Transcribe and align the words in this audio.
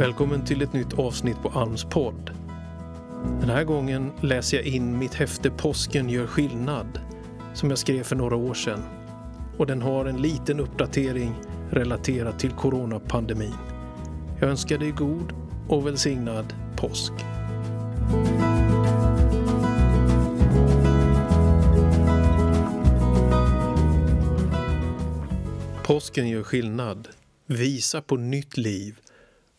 Välkommen 0.00 0.44
till 0.44 0.62
ett 0.62 0.72
nytt 0.72 0.98
avsnitt 0.98 1.42
på 1.42 1.48
Alms 1.48 1.84
podd. 1.84 2.30
Den 3.40 3.48
här 3.50 3.64
gången 3.64 4.12
läser 4.20 4.56
jag 4.56 4.66
in 4.66 4.98
mitt 4.98 5.14
häfte 5.14 5.50
Påsken 5.50 6.08
gör 6.08 6.26
skillnad 6.26 7.00
som 7.54 7.70
jag 7.70 7.78
skrev 7.78 8.02
för 8.02 8.16
några 8.16 8.36
år 8.36 8.54
sedan. 8.54 8.82
Och 9.58 9.66
den 9.66 9.82
har 9.82 10.04
en 10.04 10.22
liten 10.22 10.60
uppdatering 10.60 11.34
relaterat 11.70 12.38
till 12.38 12.50
coronapandemin. 12.50 13.54
Jag 14.38 14.50
önskar 14.50 14.78
dig 14.78 14.90
god 14.90 15.32
och 15.68 15.86
välsignad 15.86 16.54
påsk. 16.76 17.12
Påsken 25.84 26.28
gör 26.28 26.42
skillnad, 26.42 27.08
visa 27.46 28.02
på 28.02 28.16
nytt 28.16 28.56
liv 28.56 29.00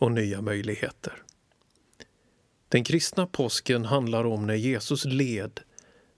och 0.02 0.12
nya 0.12 0.42
möjligheter. 0.42 1.14
Den 2.70 2.84
kristna 2.84 3.28
påsken 3.28 3.86
handlar 3.86 4.26
om 4.26 4.48
när 4.48 4.56
Jesus 4.56 5.06
led, 5.06 5.60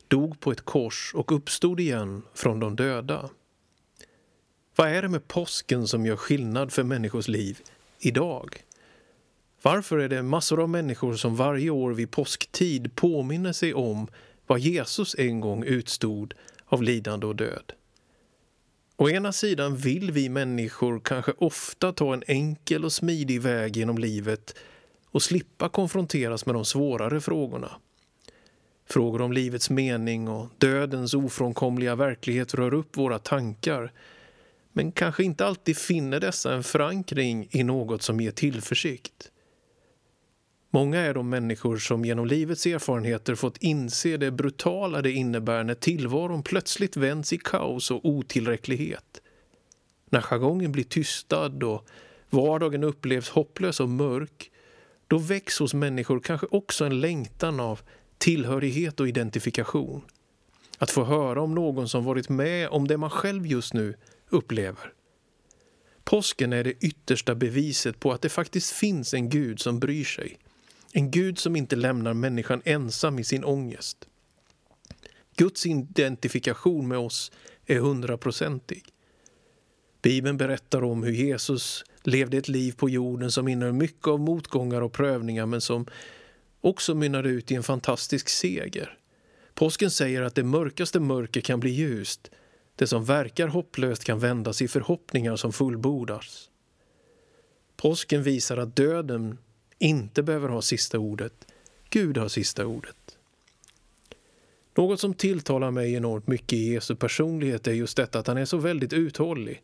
dog 0.07 0.39
på 0.39 0.51
ett 0.51 0.65
kors 0.65 1.11
och 1.15 1.31
uppstod 1.31 1.79
igen 1.79 2.21
från 2.33 2.59
de 2.59 2.75
döda. 2.75 3.29
Vad 4.75 4.87
är 4.89 5.01
det 5.01 5.09
med 5.09 5.27
påsken 5.27 5.87
som 5.87 6.05
gör 6.05 6.15
skillnad 6.15 6.73
för 6.73 6.83
människors 6.83 7.27
liv 7.27 7.59
idag? 7.99 8.63
Varför 9.61 9.97
är 9.97 10.09
det 10.09 10.23
massor 10.23 10.61
av 10.61 10.69
människor 10.69 11.13
som 11.13 11.35
varje 11.35 11.69
år 11.69 11.91
vid 11.91 12.11
påsktid 12.11 12.95
påminner 12.95 13.53
sig 13.53 13.73
om 13.73 14.07
vad 14.47 14.59
Jesus 14.59 15.15
en 15.15 15.39
gång 15.39 15.63
utstod 15.63 16.33
av 16.65 16.83
lidande 16.83 17.25
och 17.25 17.35
död? 17.35 17.73
Å 19.03 19.09
ena 19.09 19.31
sidan 19.31 19.77
vill 19.77 20.11
vi 20.11 20.29
människor 20.29 20.99
kanske 20.99 21.31
ofta 21.37 21.93
ta 21.93 22.13
en 22.13 22.23
enkel 22.27 22.85
och 22.85 22.93
smidig 22.93 23.41
väg 23.41 23.77
genom 23.77 23.97
livet 23.97 24.55
och 25.11 25.21
slippa 25.21 25.69
konfronteras 25.69 26.45
med 26.45 26.55
de 26.55 26.65
svårare 26.65 27.21
frågorna. 27.21 27.71
Frågor 28.89 29.21
om 29.21 29.33
livets 29.33 29.69
mening 29.69 30.27
och 30.27 30.47
dödens 30.57 31.13
ofrånkomliga 31.13 31.95
verklighet 31.95 32.53
rör 32.53 32.73
upp 32.73 32.97
våra 32.97 33.19
tankar 33.19 33.91
men 34.71 34.91
kanske 34.91 35.23
inte 35.23 35.45
alltid 35.45 35.77
finner 35.77 36.19
dessa 36.19 36.53
en 36.53 36.63
förankring 36.63 37.47
i 37.51 37.63
något 37.63 38.01
som 38.01 38.21
ger 38.21 38.31
tillförsikt. 38.31 39.31
Många 40.75 40.99
är 40.99 41.13
de 41.13 41.29
människor 41.29 41.77
som 41.77 42.05
genom 42.05 42.25
livets 42.25 42.65
erfarenheter 42.65 43.35
fått 43.35 43.57
inse 43.57 44.17
det 44.17 44.31
brutala 44.31 45.01
det 45.01 45.11
innebär 45.11 45.63
när 45.63 45.73
tillvaron 45.73 46.43
plötsligt 46.43 46.97
vänds 46.97 47.33
i 47.33 47.37
kaos 47.37 47.91
och 47.91 48.05
otillräcklighet. 48.05 49.21
När 50.09 50.21
jargongen 50.21 50.71
blir 50.71 50.83
tystad 50.83 51.63
och 51.63 51.87
vardagen 52.29 52.83
upplevs 52.83 53.29
hopplös 53.29 53.79
och 53.79 53.89
mörk 53.89 54.51
då 55.07 55.17
väcks 55.17 55.59
hos 55.59 55.73
människor 55.73 56.19
kanske 56.19 56.47
också 56.51 56.85
en 56.85 57.01
längtan 57.01 57.59
av 57.59 57.79
tillhörighet 58.17 58.99
och 58.99 59.07
identifikation. 59.07 60.01
Att 60.77 60.91
få 60.91 61.03
höra 61.03 61.41
om 61.41 61.55
någon 61.55 61.89
som 61.89 62.03
varit 62.03 62.29
med 62.29 62.69
om 62.69 62.87
det 62.87 62.97
man 62.97 63.09
själv 63.09 63.47
just 63.47 63.73
nu 63.73 63.95
upplever. 64.29 64.93
Påsken 66.03 66.53
är 66.53 66.63
det 66.63 66.85
yttersta 66.85 67.35
beviset 67.35 67.99
på 67.99 68.11
att 68.11 68.21
det 68.21 68.29
faktiskt 68.29 68.71
finns 68.71 69.13
en 69.13 69.29
Gud 69.29 69.59
som 69.59 69.79
bryr 69.79 70.03
sig. 70.03 70.39
En 70.95 71.11
Gud 71.11 71.39
som 71.39 71.55
inte 71.55 71.75
lämnar 71.75 72.13
människan 72.13 72.61
ensam 72.65 73.19
i 73.19 73.23
sin 73.23 73.43
ångest. 73.43 74.07
Guds 75.35 75.65
identifikation 75.65 76.87
med 76.87 76.97
oss 76.97 77.31
är 77.65 77.79
hundraprocentig. 77.79 78.83
Bibeln 80.01 80.37
berättar 80.37 80.83
om 80.83 81.03
hur 81.03 81.11
Jesus 81.11 81.83
levde 82.03 82.37
ett 82.37 82.47
liv 82.47 82.71
på 82.71 82.89
jorden 82.89 83.31
som 83.31 83.47
innehöll 83.47 83.73
mycket 83.73 84.07
av 84.07 84.19
motgångar 84.19 84.81
och 84.81 84.93
prövningar 84.93 85.45
men 85.45 85.61
som 85.61 85.85
också 86.61 86.95
mynnade 86.95 87.29
ut 87.29 87.51
i 87.51 87.55
en 87.55 87.63
fantastisk 87.63 88.29
seger. 88.29 88.97
Påsken 89.53 89.91
säger 89.91 90.21
att 90.21 90.35
det 90.35 90.43
mörkaste 90.43 90.99
mörker 90.99 91.41
kan 91.41 91.59
bli 91.59 91.71
ljust. 91.71 92.31
Det 92.75 92.87
som 92.87 93.05
verkar 93.05 93.47
hopplöst 93.47 94.03
kan 94.03 94.19
vändas 94.19 94.61
i 94.61 94.67
förhoppningar 94.67 95.35
som 95.35 95.53
fullbordas. 95.53 96.49
Påsken 97.75 98.23
visar 98.23 98.57
att 98.57 98.75
döden 98.75 99.37
inte 99.83 100.23
behöver 100.23 100.49
ha 100.49 100.61
sista 100.61 100.99
ordet. 100.99 101.47
Gud 101.89 102.17
har 102.17 102.27
sista 102.27 102.65
ordet. 102.65 103.17
Något 104.75 104.99
som 104.99 105.13
tilltalar 105.13 105.71
mig 105.71 105.93
enormt 105.93 106.27
mycket 106.27 106.53
i 106.53 106.73
Jesu 106.73 106.95
personlighet 106.95 107.67
är 107.67 107.71
just 107.71 107.97
detta 107.97 108.19
att 108.19 108.27
han 108.27 108.37
är 108.37 108.45
så 108.45 108.57
väldigt 108.57 108.93
uthållig. 108.93 109.61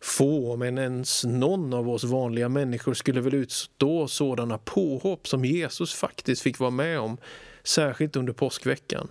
Få, 0.00 0.56
men 0.56 0.78
ens 0.78 1.24
någon 1.24 1.74
av 1.74 1.90
oss 1.90 2.04
vanliga 2.04 2.48
människor 2.48 2.94
skulle 2.94 3.20
väl 3.20 3.34
utstå 3.34 4.08
sådana 4.08 4.58
påhopp 4.58 5.28
som 5.28 5.44
Jesus 5.44 5.94
faktiskt 5.94 6.42
fick 6.42 6.58
vara 6.58 6.70
med 6.70 7.00
om, 7.00 7.16
särskilt 7.62 8.16
under 8.16 8.32
påskveckan. 8.32 9.08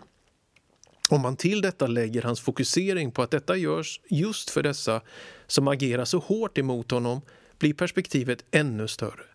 Om 1.10 1.22
man 1.22 1.36
till 1.36 1.62
detta 1.62 1.88
lägger 1.88 2.22
hans 2.22 2.42
fokusering 2.42 3.12
på 3.12 3.22
att 3.22 3.32
detta 3.32 3.58
görs 3.58 4.02
just 4.10 4.50
för 4.50 4.64
dessa 4.64 5.02
som 5.48 5.68
agerar 5.68 6.06
så 6.06 6.20
hårt 6.20 6.58
emot 6.58 6.92
honom 6.92 7.22
blir 7.58 7.74
perspektivet 7.74 8.46
ännu 8.52 8.88
större. 8.88 9.33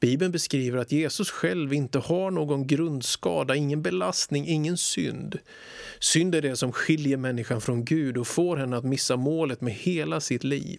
Bibeln 0.00 0.32
beskriver 0.32 0.78
att 0.78 0.92
Jesus 0.92 1.30
själv 1.30 1.72
inte 1.72 1.98
har 1.98 2.30
någon 2.30 2.66
grundskada, 2.66 3.56
ingen 3.56 3.82
belastning, 3.82 4.46
ingen 4.46 4.76
synd. 4.76 5.38
Synd 5.98 6.34
är 6.34 6.42
det 6.42 6.56
som 6.56 6.72
skiljer 6.72 7.16
människan 7.16 7.60
från 7.60 7.84
Gud 7.84 8.16
och 8.16 8.26
får 8.26 8.56
henne 8.56 8.76
att 8.76 8.84
missa 8.84 9.16
målet 9.16 9.60
med 9.60 9.74
hela 9.74 10.20
sitt 10.20 10.44
liv. 10.44 10.78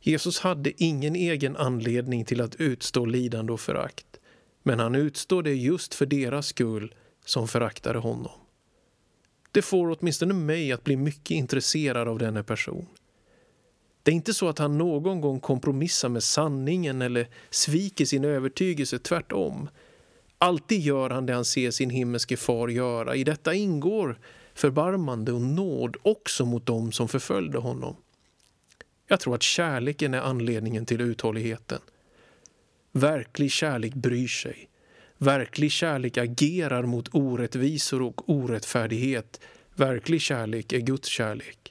Jesus 0.00 0.40
hade 0.40 0.82
ingen 0.82 1.16
egen 1.16 1.56
anledning 1.56 2.24
till 2.24 2.40
att 2.40 2.56
utstå 2.56 3.04
lidande 3.04 3.52
och 3.52 3.60
förakt. 3.60 4.06
Men 4.62 4.78
han 4.78 4.94
utstår 4.94 5.42
det 5.42 5.54
just 5.54 5.94
för 5.94 6.06
deras 6.06 6.46
skull 6.46 6.94
som 7.24 7.48
föraktade 7.48 7.98
honom. 7.98 8.40
Det 9.52 9.62
får 9.62 9.96
åtminstone 9.98 10.34
mig 10.34 10.72
att 10.72 10.84
bli 10.84 10.96
mycket 10.96 11.30
intresserad 11.30 12.08
av 12.08 12.18
denna 12.18 12.42
person. 12.42 12.86
Det 14.06 14.12
är 14.12 14.14
inte 14.14 14.34
så 14.34 14.48
att 14.48 14.58
han 14.58 14.78
någon 14.78 15.20
gång 15.20 15.40
kompromissar 15.40 16.08
med 16.08 16.22
sanningen 16.22 17.02
eller 17.02 17.28
sviker 17.50 18.04
sin 18.04 18.24
övertygelse, 18.24 18.98
tvärtom. 18.98 19.68
Alltid 20.38 20.80
gör 20.80 21.10
han 21.10 21.26
det 21.26 21.34
han 21.34 21.44
ser 21.44 21.70
sin 21.70 21.90
himmelske 21.90 22.36
far 22.36 22.68
göra. 22.68 23.16
I 23.16 23.24
detta 23.24 23.54
ingår 23.54 24.18
förbarmande 24.54 25.32
och 25.32 25.40
nåd 25.40 25.96
också 26.02 26.44
mot 26.44 26.66
dem 26.66 26.92
som 26.92 27.08
förföljde 27.08 27.58
honom. 27.58 27.96
Jag 29.08 29.20
tror 29.20 29.34
att 29.34 29.42
kärleken 29.42 30.14
är 30.14 30.20
anledningen 30.20 30.86
till 30.86 31.00
uthålligheten. 31.00 31.80
Verklig 32.92 33.50
kärlek 33.50 33.94
bryr 33.94 34.28
sig. 34.28 34.68
Verklig 35.18 35.72
kärlek 35.72 36.18
agerar 36.18 36.82
mot 36.82 37.14
orättvisor 37.14 38.02
och 38.02 38.30
orättfärdighet. 38.30 39.40
Verklig 39.74 40.20
kärlek 40.20 40.72
är 40.72 40.80
Guds 40.80 41.08
kärlek. 41.08 41.65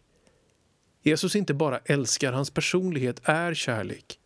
Jesus 1.08 1.36
inte 1.36 1.54
bara 1.54 1.80
älskar, 1.86 2.34
hans 2.34 2.50
personlighet 2.50 3.22
är 3.24 3.54
kärlek. 3.54 4.20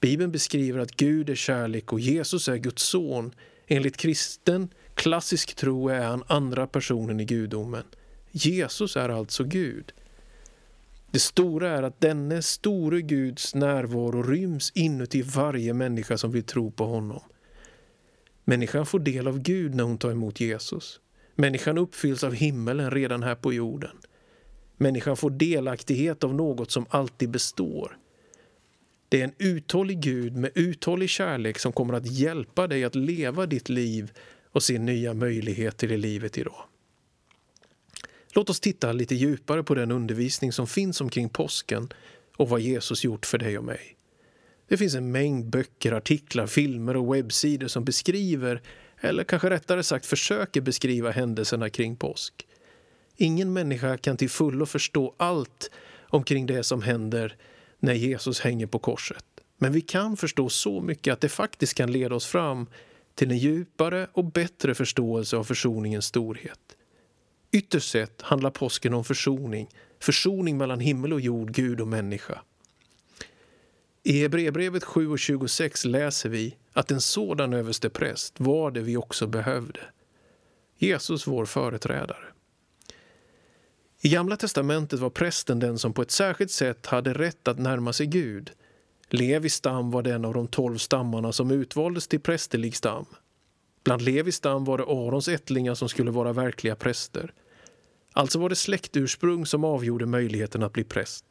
Bibeln 0.00 0.32
beskriver 0.32 0.78
att 0.78 0.96
Gud 0.96 1.30
är 1.30 1.34
kärlek 1.34 1.92
och 1.92 2.00
Jesus 2.00 2.48
är 2.48 2.56
Guds 2.56 2.82
son. 2.82 3.34
Enligt 3.66 3.96
kristen 3.96 4.68
klassisk 4.94 5.54
tro 5.54 5.88
är 5.88 6.00
han 6.00 6.24
andra 6.26 6.66
personen 6.66 7.20
i 7.20 7.24
gudomen. 7.24 7.84
Jesus 8.30 8.96
är 8.96 9.08
alltså 9.08 9.44
Gud. 9.44 9.92
Det 11.10 11.18
stora 11.18 11.70
är 11.70 11.82
att 11.82 12.00
denne 12.00 12.42
store 12.42 13.02
Guds 13.02 13.54
närvaro 13.54 14.22
ryms 14.22 14.72
inuti 14.74 15.22
varje 15.22 15.74
människa 15.74 16.18
som 16.18 16.30
vill 16.30 16.44
tro 16.44 16.70
på 16.70 16.84
honom. 16.86 17.22
Människan 18.44 18.86
får 18.86 18.98
del 18.98 19.28
av 19.28 19.38
Gud 19.38 19.74
när 19.74 19.84
hon 19.84 19.98
tar 19.98 20.10
emot 20.10 20.40
Jesus. 20.40 21.00
Människan 21.34 21.78
uppfylls 21.78 22.24
av 22.24 22.34
himmelen 22.34 22.90
redan 22.90 23.22
här 23.22 23.34
på 23.34 23.52
jorden. 23.52 23.96
Människan 24.76 25.16
får 25.16 25.30
delaktighet 25.30 26.24
av 26.24 26.34
något 26.34 26.70
som 26.70 26.86
alltid 26.90 27.30
består. 27.30 27.98
Det 29.08 29.20
är 29.20 29.24
en 29.24 29.34
uthållig 29.38 30.00
Gud 30.00 30.36
med 30.36 30.50
uthållig 30.54 31.10
kärlek 31.10 31.58
som 31.58 31.72
kommer 31.72 31.94
att 31.94 32.06
hjälpa 32.06 32.66
dig 32.66 32.84
att 32.84 32.94
leva 32.94 33.46
ditt 33.46 33.68
liv 33.68 34.12
och 34.52 34.62
se 34.62 34.78
nya 34.78 35.14
möjligheter 35.14 35.92
i 35.92 35.96
livet 35.96 36.38
idag. 36.38 36.64
Låt 38.34 38.50
oss 38.50 38.60
titta 38.60 38.92
lite 38.92 39.14
djupare 39.14 39.62
på 39.62 39.74
den 39.74 39.90
undervisning 39.90 40.52
som 40.52 40.66
finns 40.66 41.00
omkring 41.00 41.28
påsken 41.28 41.88
och 42.36 42.48
vad 42.48 42.60
Jesus 42.60 43.04
gjort 43.04 43.26
för 43.26 43.38
dig 43.38 43.58
och 43.58 43.64
mig. 43.64 43.96
Det 44.68 44.76
finns 44.76 44.94
en 44.94 45.12
mängd 45.12 45.50
böcker, 45.50 45.92
artiklar, 45.92 46.46
filmer 46.46 46.96
och 46.96 47.14
webbsidor 47.14 47.68
som 47.68 47.84
beskriver, 47.84 48.62
eller 49.00 49.24
kanske 49.24 49.50
rättare 49.50 49.82
sagt 49.82 50.06
försöker 50.06 50.60
beskriva 50.60 51.10
händelserna 51.10 51.70
kring 51.70 51.96
påsk. 51.96 52.46
Ingen 53.16 53.52
människa 53.52 53.96
kan 53.96 54.16
till 54.16 54.30
fullo 54.30 54.66
förstå 54.66 55.14
allt 55.16 55.70
omkring 56.00 56.46
det 56.46 56.62
som 56.62 56.82
händer 56.82 57.36
när 57.78 57.94
Jesus 57.94 58.40
hänger 58.40 58.66
på 58.66 58.78
korset. 58.78 59.24
Men 59.58 59.72
vi 59.72 59.80
kan 59.80 60.16
förstå 60.16 60.48
så 60.48 60.80
mycket 60.80 61.12
att 61.12 61.20
det 61.20 61.28
faktiskt 61.28 61.74
kan 61.74 61.92
leda 61.92 62.14
oss 62.14 62.26
fram 62.26 62.66
till 63.14 63.30
en 63.30 63.38
djupare 63.38 64.08
och 64.12 64.24
bättre 64.24 64.74
förståelse 64.74 65.36
av 65.36 65.44
försoningens 65.44 66.06
storhet. 66.06 66.60
Ytterst 67.52 67.90
sett 67.90 68.22
handlar 68.22 68.50
påsken 68.50 68.94
om 68.94 69.04
försoning, 69.04 69.68
försoning 70.00 70.56
mellan 70.56 70.80
himmel 70.80 71.12
och 71.12 71.20
jord, 71.20 71.50
Gud 71.50 71.80
och 71.80 71.88
människa. 71.88 72.42
I 74.02 74.20
Hebreerbrevet 74.20 74.84
7.26 74.84 75.86
läser 75.86 76.28
vi 76.28 76.56
att 76.72 76.90
en 76.90 77.00
sådan 77.00 77.52
överstepräst 77.52 78.40
var 78.40 78.70
det 78.70 78.80
vi 78.80 78.96
också 78.96 79.26
behövde. 79.26 79.80
Jesus 80.78 81.26
vår 81.26 81.44
företrädare. 81.44 82.35
I 84.00 84.08
Gamla 84.08 84.36
testamentet 84.36 85.00
var 85.00 85.10
prästen 85.10 85.58
den 85.58 85.78
som 85.78 85.92
på 85.92 86.02
ett 86.02 86.10
särskilt 86.10 86.50
sätt 86.50 86.86
hade 86.86 87.12
rätt 87.12 87.48
att 87.48 87.58
närma 87.58 87.92
sig 87.92 88.06
Gud. 88.06 88.50
Levis 89.08 89.54
stam 89.54 89.90
var 89.90 90.02
den 90.02 90.24
av 90.24 90.34
de 90.34 90.48
tolv 90.48 90.78
stammarna 90.78 91.32
som 91.32 91.50
utvaldes 91.50 92.08
till 92.08 92.20
prästerlig 92.20 92.76
stam. 92.76 93.06
Bland 93.84 94.02
Levis 94.02 94.34
stam 94.34 94.64
var 94.64 94.78
det 94.78 94.84
Arons 94.84 95.28
ättlingar 95.28 95.74
som 95.74 95.88
skulle 95.88 96.10
vara 96.10 96.32
verkliga 96.32 96.76
präster. 96.76 97.32
Alltså 98.12 98.38
var 98.38 98.48
det 98.48 98.56
släktursprung 98.56 99.46
som 99.46 99.64
avgjorde 99.64 100.06
möjligheten 100.06 100.62
att 100.62 100.72
bli 100.72 100.84
präst. 100.84 101.24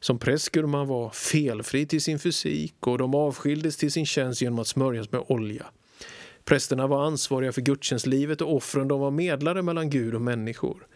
Som 0.00 0.18
präst 0.18 0.44
skulle 0.44 0.66
man 0.66 0.86
vara 0.86 1.10
felfri 1.10 1.86
till 1.86 2.02
sin 2.02 2.18
fysik 2.18 2.86
och 2.86 2.98
de 2.98 3.14
avskildes 3.14 3.76
till 3.76 3.92
sin 3.92 4.06
tjänst 4.06 4.42
genom 4.42 4.58
att 4.58 4.66
smörjas 4.66 5.12
med 5.12 5.24
olja. 5.28 5.66
Prästerna 6.44 6.86
var 6.86 7.06
ansvariga 7.06 7.52
för 7.52 7.60
gudstjänstlivet 7.60 8.40
och 8.40 8.54
offren 8.54 8.88
de 8.88 9.00
var 9.00 9.10
medlare 9.10 9.62
mellan 9.62 9.90
Gud 9.90 10.14
och 10.14 10.22
människor. 10.22 10.86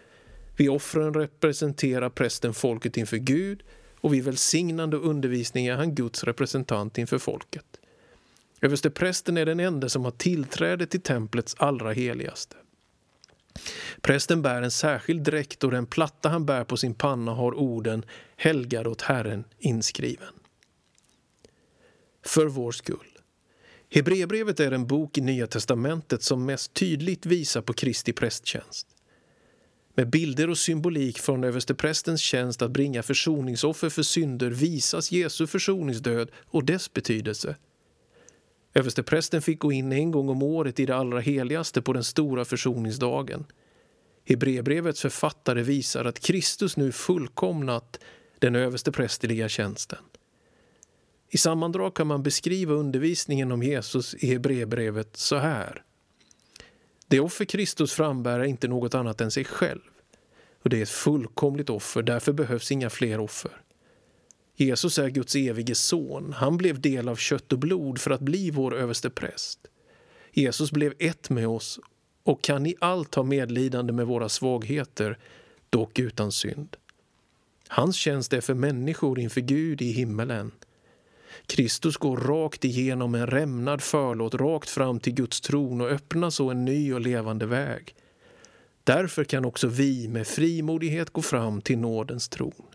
Vid 0.56 0.70
offren 0.70 1.14
representerar 1.14 2.10
prästen 2.10 2.54
folket 2.54 2.96
inför 2.96 3.16
Gud 3.16 3.62
och 4.00 4.14
vid 4.14 4.25
välsignande 4.25 4.96
och 4.96 5.08
undervisning 5.08 5.66
är 5.66 5.76
han 5.76 5.94
Guds 5.94 6.25
representant 6.25 6.99
inför 6.99 7.19
folket. 7.19 7.66
Översteprästen 8.60 9.37
är 9.37 9.46
den 9.46 9.60
enda 9.60 9.88
som 9.88 10.04
har 10.04 10.10
tillträde 10.10 10.87
till 10.87 11.00
templets 11.00 11.54
allra 11.58 11.93
heligaste. 11.93 12.56
Prästen 14.00 14.43
bär 14.43 14.62
en 14.62 14.70
särskild 14.70 15.22
dräkt 15.22 15.64
och 15.64 15.70
den 15.70 15.87
platta 15.87 16.28
han 16.28 16.46
bär 16.46 16.64
på 16.64 16.76
sin 16.76 16.94
panna 16.94 17.32
har 17.32 17.55
orden 17.55 18.05
helgad 18.37 18.87
åt 18.87 19.02
Herren 19.02 19.44
inskriven. 19.58 20.34
För 22.25 22.46
vår 22.46 22.72
skull. 22.72 23.19
Hebreerbrevet 23.90 24.60
är 24.60 24.72
en 24.72 24.87
bok 24.87 25.19
i 25.19 25.20
Nya 25.20 25.46
testamentet 25.46 26.22
som 26.22 26.44
mest 26.44 26.75
tydligt 26.75 27.26
visar 27.26 27.62
på 27.62 27.72
Kristi 27.72 28.12
prästtjänst. 28.12 28.87
Med 29.94 30.11
bilder 30.11 30.50
och 30.50 30.59
symbolik 30.59 31.19
från 31.19 31.44
översteprästens 31.44 32.21
tjänst 32.21 32.62
att 32.62 32.71
bringa 32.71 33.03
försoningsoffer 33.03 33.89
för 33.89 34.03
synder 34.03 34.50
visas 34.50 35.12
Jesu 35.12 35.47
försoningsdöd 35.47 36.31
och 36.47 36.65
dess 36.65 36.93
betydelse. 36.93 37.56
Översteprästen 38.75 39.43
fick 39.43 39.59
gå 39.59 39.73
in 39.73 39.93
en 39.93 40.11
gång 40.11 40.29
om 40.29 40.43
året 40.43 40.81
i 40.81 40.87
det 40.87 40.97
allra 40.97 41.21
heligaste 41.21 41.83
på 41.83 41.93
den 41.93 42.05
stora 42.05 42.44
försoningsdagen. 42.44 43.44
Hebreerbrevets 44.25 45.00
författare 45.00 45.62
visar 45.62 46.05
att 46.05 46.21
Kristus 46.21 46.77
nu 46.77 46.93
fullkomnat 46.93 47.99
den 48.39 48.56
översteprästerliga 48.56 49.49
tjänsten. 49.49 49.99
I 51.31 51.39
sammandrag 51.39 51.94
kan 51.94 52.06
man 52.06 52.23
beskriva 52.23 52.75
undervisningen 52.75 53.53
om 53.53 53.62
Jesus 53.62 54.15
i 54.15 54.27
Hebreerbrevet 54.27 55.17
så 55.17 55.37
här. 55.37 55.83
Det 57.12 57.20
offer 57.20 57.44
Kristus 57.44 57.93
frambär 57.93 58.41
är 58.41 58.44
inte 58.44 58.69
något 58.69 58.94
annat 58.94 59.20
än 59.20 59.31
sig 59.31 59.44
själv. 59.44 59.81
Och 60.62 60.70
det 60.70 60.79
är 60.79 60.82
ett 60.82 60.88
fullkomligt 60.88 61.70
offer, 61.70 62.03
därför 62.03 62.32
behövs 62.32 62.73
inga 62.73 62.91
fler 62.91 63.20
offer. 63.20 63.61
Jesus 64.56 64.99
är 64.99 65.09
Guds 65.09 65.37
evige 65.37 65.75
son. 65.75 66.32
Han 66.32 66.56
blev 66.56 66.81
del 66.81 67.09
av 67.09 67.17
kött 67.17 67.53
och 67.53 67.59
blod 67.59 67.99
för 67.99 68.11
att 68.11 68.20
bli 68.20 68.50
vår 68.50 68.75
överste 68.75 69.11
präst. 69.11 69.59
Jesus 70.32 70.73
blev 70.73 70.94
ett 70.99 71.31
med 71.31 71.49
oss 71.49 71.81
och 72.23 72.43
kan 72.43 72.67
i 72.67 72.75
allt 72.81 73.15
ha 73.15 73.23
medlidande 73.23 73.93
med 73.93 74.06
våra 74.06 74.29
svagheter, 74.29 75.19
dock 75.70 75.99
utan 75.99 76.32
synd. 76.32 76.76
Hans 77.69 77.97
tjänst 77.97 78.32
är 78.32 78.41
för 78.41 78.55
människor 78.55 79.19
inför 79.19 79.41
Gud 79.41 79.82
i 79.82 79.93
himmelen. 79.93 80.50
Kristus 81.46 81.96
går 81.96 82.17
rakt 82.17 82.64
igenom 82.64 83.14
en 83.14 83.26
rämnad 83.26 83.82
förlåt 83.82 84.34
rakt 84.34 84.70
fram 84.70 85.00
till 85.00 85.14
Guds 85.14 85.40
tron 85.40 85.81
och 85.81 85.88
öppnar 85.88 86.31
så 86.31 86.50
en 86.50 86.64
ny 86.64 86.94
och 86.94 87.00
levande 87.00 87.46
väg. 87.46 87.94
Därför 88.84 89.25
kan 89.25 89.44
också 89.44 89.67
vi 89.67 90.08
med 90.08 90.26
frimodighet 90.26 91.11
gå 91.11 91.23
fram 91.23 91.61
till 91.61 91.79
nådens 91.79 92.29
tron. 92.29 92.67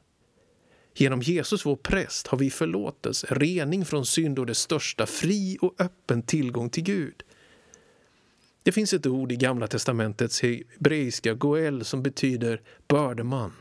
Genom 0.96 1.22
Jesus, 1.22 1.66
vår 1.66 1.76
präst, 1.76 2.28
har 2.28 2.38
vi 2.38 2.50
förlåtelse, 2.50 3.28
rening 3.30 3.86
från 3.86 4.06
synd 4.06 4.40
och 4.40 4.46
det 4.46 4.56
största, 4.56 5.06
fri 5.06 5.58
och 5.62 5.76
öppen 5.80 6.22
tillgång 6.22 6.70
till 6.70 6.84
Gud. 6.84 7.24
Det 8.64 8.72
finns 8.72 8.94
ett 8.94 9.06
ord 9.06 9.32
i 9.32 9.36
Gamla 9.36 9.68
testamentets 9.68 10.42
hebreiska 10.42 11.34
goel 11.34 11.86
som 11.86 12.04
betyder 12.04 12.62
bördeman. 12.88 13.54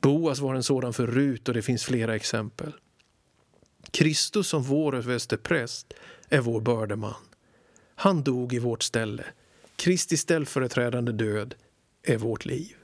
Boas 0.00 0.38
var 0.38 0.54
en 0.54 0.62
sådan 0.62 0.92
för 0.92 1.06
Rut 1.06 1.48
och 1.48 1.54
det 1.54 1.62
finns 1.62 1.84
flera 1.84 2.16
exempel. 2.16 2.72
Kristus 3.90 4.48
som 4.48 4.62
vår 4.62 4.94
överstepräst 4.94 5.94
är 6.28 6.40
vår 6.40 6.60
bördeman. 6.60 7.14
Han 7.94 8.22
dog 8.22 8.54
i 8.54 8.58
vårt 8.58 8.82
ställe. 8.82 9.24
Kristi 9.76 10.16
ställföreträdande 10.16 11.12
död 11.12 11.54
är 12.02 12.16
vårt 12.16 12.44
liv. 12.44 12.76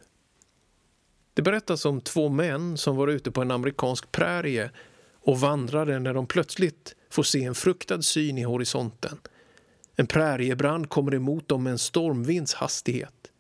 Det 1.35 1.43
berättas 1.43 1.85
om 1.85 2.01
två 2.01 2.29
män 2.29 2.79
som 2.79 2.97
var 2.97 3.09
ute 3.09 3.31
på 3.31 3.43
en 3.43 3.51
amerikansk 3.51 4.13
prärie 4.13 4.71
och 5.21 5.41
vandrade 5.41 5.99
när 5.99 6.15
de 6.15 6.27
plötsligt 6.27 6.95
får 7.11 7.23
se 7.23 7.45
en 7.45 7.55
fruktad 7.55 8.03
syn 8.03 8.39
i 8.39 8.43
horisonten. 8.43 9.19
En 9.97 10.07
präriebrand 10.07 10.89
kommer 10.89 11.15
emot 11.15 11.49
dem 11.49 11.63
med 11.63 11.71
en 11.71 11.79
stormvinds 11.79 12.55
hastighet. 12.55 13.31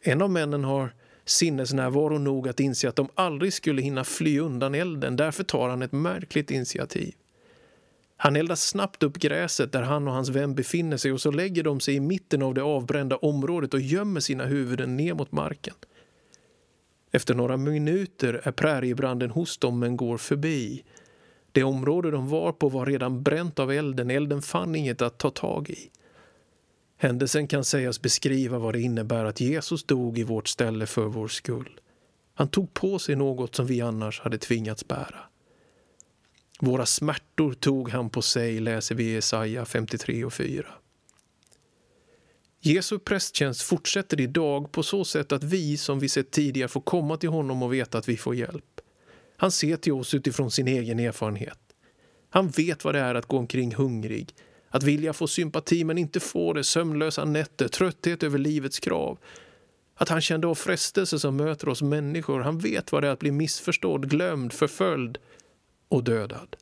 En 0.00 0.22
av 0.22 0.30
männen 0.30 0.64
har 0.64 0.94
sinnesnärvaro 1.28 2.18
nog 2.18 2.48
att 2.48 2.60
inse 2.60 2.88
att 2.88 2.96
de 2.96 3.08
aldrig 3.14 3.52
skulle 3.52 3.82
hinna 3.82 4.04
fly 4.04 4.38
undan 4.38 4.74
elden. 4.74 5.16
Därför 5.16 5.44
tar 5.44 5.68
han 5.68 5.82
ett 5.82 5.92
märkligt 5.92 6.50
initiativ. 6.50 7.14
Han 8.16 8.36
eldar 8.36 8.54
snabbt 8.54 9.02
upp 9.02 9.18
gräset 9.18 9.72
där 9.72 9.82
han 9.82 10.08
och 10.08 10.14
hans 10.14 10.28
vän 10.28 10.54
befinner 10.54 10.96
sig 10.96 11.12
och 11.12 11.20
så 11.20 11.30
lägger 11.30 11.62
de 11.62 11.80
sig 11.80 11.94
i 11.94 12.00
mitten 12.00 12.42
av 12.42 12.54
det 12.54 12.62
avbrända 12.62 13.16
området 13.16 13.74
och 13.74 13.80
gömmer 13.80 14.20
sina 14.20 14.44
huvuden 14.44 14.96
ner 14.96 15.14
mot 15.14 15.32
marken. 15.32 15.74
Efter 17.12 17.34
några 17.34 17.56
minuter 17.56 18.40
är 18.44 18.52
präriebranden 18.52 19.30
hos 19.30 19.58
dem 19.58 19.78
men 19.78 19.96
går 19.96 20.18
förbi. 20.18 20.84
Det 21.52 21.62
område 21.64 22.10
de 22.10 22.28
var 22.28 22.52
på 22.52 22.68
var 22.68 22.86
redan 22.86 23.22
bränt 23.22 23.58
av 23.58 23.72
elden. 23.72 24.10
Elden 24.10 24.42
fann 24.42 24.74
inget 24.74 25.02
att 25.02 25.18
ta 25.18 25.30
tag 25.30 25.70
i. 25.70 25.90
Händelsen 27.00 27.46
kan 27.46 27.64
sägas 27.64 28.02
beskriva 28.02 28.58
vad 28.58 28.74
det 28.74 28.80
innebär 28.80 29.24
att 29.24 29.40
Jesus 29.40 29.84
dog 29.84 30.18
i 30.18 30.22
vårt 30.22 30.48
ställe 30.48 30.86
för 30.86 31.06
vår 31.06 31.28
skull. 31.28 31.80
Han 32.34 32.48
tog 32.48 32.74
på 32.74 32.98
sig 32.98 33.16
något 33.16 33.54
som 33.54 33.66
vi 33.66 33.80
annars 33.80 34.20
hade 34.20 34.38
tvingats 34.38 34.88
bära. 34.88 35.20
Våra 36.60 36.86
smärtor 36.86 37.52
tog 37.52 37.90
han 37.90 38.10
på 38.10 38.22
sig, 38.22 38.60
läser 38.60 38.94
vi 38.94 39.04
i 39.04 39.12
Jesaja 39.12 39.64
53 39.64 40.24
och 40.24 40.32
4. 40.32 40.66
Jesu 42.60 42.98
prästtjänst 42.98 43.62
fortsätter 43.62 44.20
idag 44.20 44.72
på 44.72 44.82
så 44.82 45.04
sätt 45.04 45.32
att 45.32 45.44
vi, 45.44 45.76
som 45.76 45.98
vi 45.98 46.08
sett 46.08 46.30
tidigare, 46.30 46.68
får 46.68 46.80
komma 46.80 47.16
till 47.16 47.28
honom 47.28 47.62
och 47.62 47.72
veta 47.72 47.98
att 47.98 48.08
vi 48.08 48.16
får 48.16 48.34
hjälp. 48.34 48.80
Han 49.36 49.50
ser 49.50 49.76
till 49.76 49.92
oss 49.92 50.14
utifrån 50.14 50.50
sin 50.50 50.68
egen 50.68 50.98
erfarenhet. 50.98 51.58
Han 52.30 52.48
vet 52.48 52.84
vad 52.84 52.94
det 52.94 53.00
är 53.00 53.14
att 53.14 53.26
gå 53.26 53.38
omkring 53.38 53.74
hungrig, 53.74 54.34
att 54.68 54.82
vilja 54.82 55.12
få 55.12 55.26
sympati 55.26 55.84
men 55.84 55.98
inte 55.98 56.20
få 56.20 56.52
det, 56.52 56.64
sömnlösa 56.64 57.24
nätter, 57.24 57.68
trötthet 57.68 58.22
över 58.22 58.38
livets 58.38 58.80
krav. 58.80 59.18
Att 59.94 60.08
han 60.08 60.20
kände 60.20 60.46
av 60.46 60.54
frestelser 60.54 61.18
som 61.18 61.36
möter 61.36 61.68
oss 61.68 61.82
människor. 61.82 62.40
Han 62.40 62.58
vet 62.58 62.92
vad 62.92 63.02
det 63.02 63.08
är 63.08 63.12
att 63.12 63.18
bli 63.18 63.30
missförstådd, 63.30 64.10
glömd, 64.10 64.52
förföljd 64.52 65.18
och 65.88 66.04
dödad. 66.04 66.56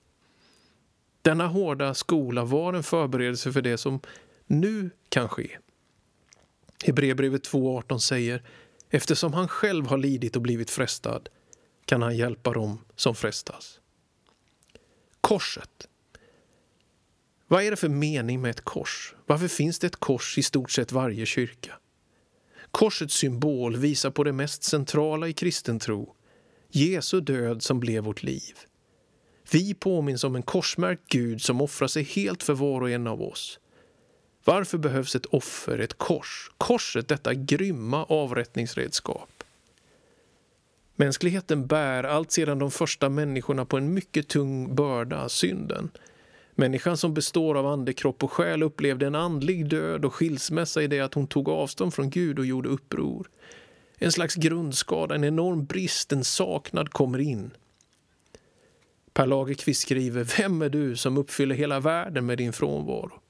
Denna 1.23 1.47
hårda 1.47 1.95
skola 1.95 2.45
var 2.45 2.73
en 2.75 2.83
förberedelse 2.83 3.53
för 3.53 3.63
det 3.63 3.79
som 3.79 4.01
nu 4.47 4.91
kan 5.09 5.29
ske. 5.29 5.59
Hebreerbrevet 6.85 7.49
2.18 7.49 7.99
säger 7.99 8.43
eftersom 8.91 9.33
han 9.33 9.49
själv 9.49 9.87
har 9.87 9.99
lidit 9.99 10.37
och 10.37 10.43
blivit 10.43 10.71
frestad 10.71 11.29
kan 11.85 12.03
han 12.03 12.17
hjälpa 12.17 12.53
dem 12.53 12.79
som 12.97 13.15
frestas. 13.15 13.81
Korset 15.21 15.89
vad 17.49 17.63
är 17.63 17.71
det 17.71 17.77
för 17.77 17.89
mening 17.89 18.41
med 18.41 18.51
ett 18.51 18.65
kors? 18.65 19.15
Varför 19.27 19.49
finns 19.49 19.79
det 19.79 19.87
ett 19.87 19.97
kors 19.97 20.39
i 20.39 20.43
stort 20.43 20.71
sett 20.71 20.93
varje 20.93 21.27
kyrka? 21.27 21.73
Korsets 22.71 23.15
symbol 23.15 23.77
visar 23.77 24.11
på 24.11 24.25
det 24.25 24.33
mest 24.33 24.63
centrala 24.63 25.29
i 25.29 25.33
kristen 25.33 25.79
tro, 25.79 26.15
Jesu 26.71 27.21
död 27.21 27.63
som 27.63 27.81
blev 27.81 28.05
vårt 28.05 28.23
liv. 28.23 28.55
Vi 29.51 29.75
påminns 29.75 30.25
om 30.25 30.37
en 30.37 30.43
korsmärkt 30.43 31.03
Gud 31.09 31.43
som 31.43 31.61
offrar 31.61 31.89
sig 31.89 32.03
helt 32.03 32.43
för 32.43 32.55
var 32.55 32.81
och 32.81 32.91
en 32.91 33.07
av 33.07 33.23
oss. 33.23 33.59
Varför 34.45 34.79
behövs 34.79 35.17
ett 35.17 35.27
offer, 35.27 35.79
ett 35.79 35.99
kors? 35.99 36.51
Korset, 36.59 37.09
detta 37.09 37.35
grymma 37.35 38.05
avrättningsredskap. 38.05 39.45
Mänskligheten 40.97 41.67
bär 41.67 42.05
allt 42.05 42.33
sedan 42.33 42.59
de 42.59 42.71
första 42.71 43.09
människorna 43.09 43.65
på 43.65 43.77
en 43.77 43.95
mycket 43.95 44.29
tung 44.29 44.75
börda, 44.75 45.29
synden. 45.29 45.91
Människan 46.59 46.97
som 46.97 47.15
består 47.15 47.55
av 47.55 47.67
ande, 47.67 47.93
kropp 47.93 48.25
och 48.25 48.33
själ 48.33 48.63
upplevde 48.63 49.07
en 49.07 49.15
andlig 49.15 49.69
död 49.69 50.05
och 50.05 50.15
skilsmässa 50.15 50.83
i 50.83 50.87
det 50.87 51.01
att 51.01 51.15
hon 51.15 51.27
tog 51.27 51.49
avstånd 51.49 51.95
från 51.95 52.11
Gud 52.11 52.39
och 52.39 52.47
gjorde 52.47 52.69
uppror. 52.69 53.31
En 53.99 54.13
slags 54.13 54.35
grundskada, 54.35 55.15
en 55.15 55.25
enorm 55.25 55.65
brist, 55.65 56.13
en 56.13 56.25
saknad 56.25 56.91
kommer 56.91 57.19
in. 57.19 57.51
Per 59.13 59.27
Lagerkvist 59.27 59.81
skriver 59.81 60.39
Vem 60.39 60.63
är 60.63 60.69
du 60.69 60.97
som 60.97 61.19
uppfyller 61.19 61.55
hela 61.55 61.81
världen 61.81 62.27
med 62.27 62.39
din 62.39 62.53
frånvaro? 62.53 63.21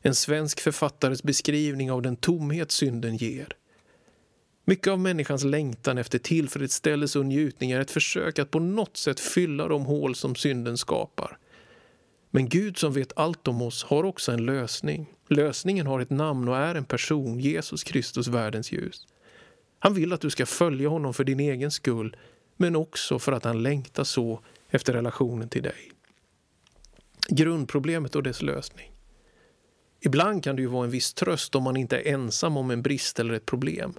En 0.00 0.14
svensk 0.14 0.60
författares 0.60 1.22
beskrivning 1.22 1.90
av 1.90 2.02
den 2.02 2.16
tomhet 2.16 2.70
synden 2.70 3.16
ger. 3.16 3.56
Mycket 4.64 4.88
av 4.88 5.00
människans 5.00 5.44
längtan 5.44 5.98
efter 5.98 6.18
tillfredsställelse 6.18 7.18
och 7.18 7.26
njutning 7.26 7.70
är 7.70 7.80
ett 7.80 7.90
försök 7.90 8.38
att 8.38 8.50
på 8.50 8.58
något 8.58 8.96
sätt 8.96 9.20
fylla 9.20 9.68
de 9.68 9.84
hål 9.84 10.14
som 10.14 10.34
synden 10.34 10.78
skapar. 10.78 11.38
Men 12.34 12.48
Gud 12.48 12.78
som 12.78 12.92
vet 12.92 13.12
allt 13.16 13.48
om 13.48 13.62
oss 13.62 13.84
har 13.84 14.04
också 14.04 14.32
en 14.32 14.46
lösning. 14.46 15.06
Lösningen 15.28 15.86
har 15.86 16.00
ett 16.00 16.10
namn 16.10 16.48
och 16.48 16.56
är 16.56 16.74
en 16.74 16.84
person, 16.84 17.40
Jesus 17.40 17.84
Kristus, 17.84 18.28
världens 18.28 18.72
ljus. 18.72 19.06
Han 19.78 19.94
vill 19.94 20.12
att 20.12 20.20
du 20.20 20.30
ska 20.30 20.46
följa 20.46 20.88
honom 20.88 21.14
för 21.14 21.24
din 21.24 21.40
egen 21.40 21.70
skull, 21.70 22.16
men 22.56 22.76
också 22.76 23.18
för 23.18 23.32
att 23.32 23.44
han 23.44 23.62
längtar 23.62 24.04
så 24.04 24.40
efter 24.70 24.92
relationen 24.92 25.48
till 25.48 25.62
dig. 25.62 25.92
Grundproblemet 27.28 28.16
och 28.16 28.22
dess 28.22 28.42
lösning. 28.42 28.92
Ibland 30.00 30.44
kan 30.44 30.56
det 30.56 30.62
ju 30.62 30.68
vara 30.68 30.84
en 30.84 30.90
viss 30.90 31.14
tröst 31.14 31.54
om 31.54 31.62
man 31.62 31.76
inte 31.76 31.96
är 31.96 32.12
ensam 32.12 32.56
om 32.56 32.70
en 32.70 32.82
brist 32.82 33.20
eller 33.20 33.34
ett 33.34 33.46
problem. 33.46 33.94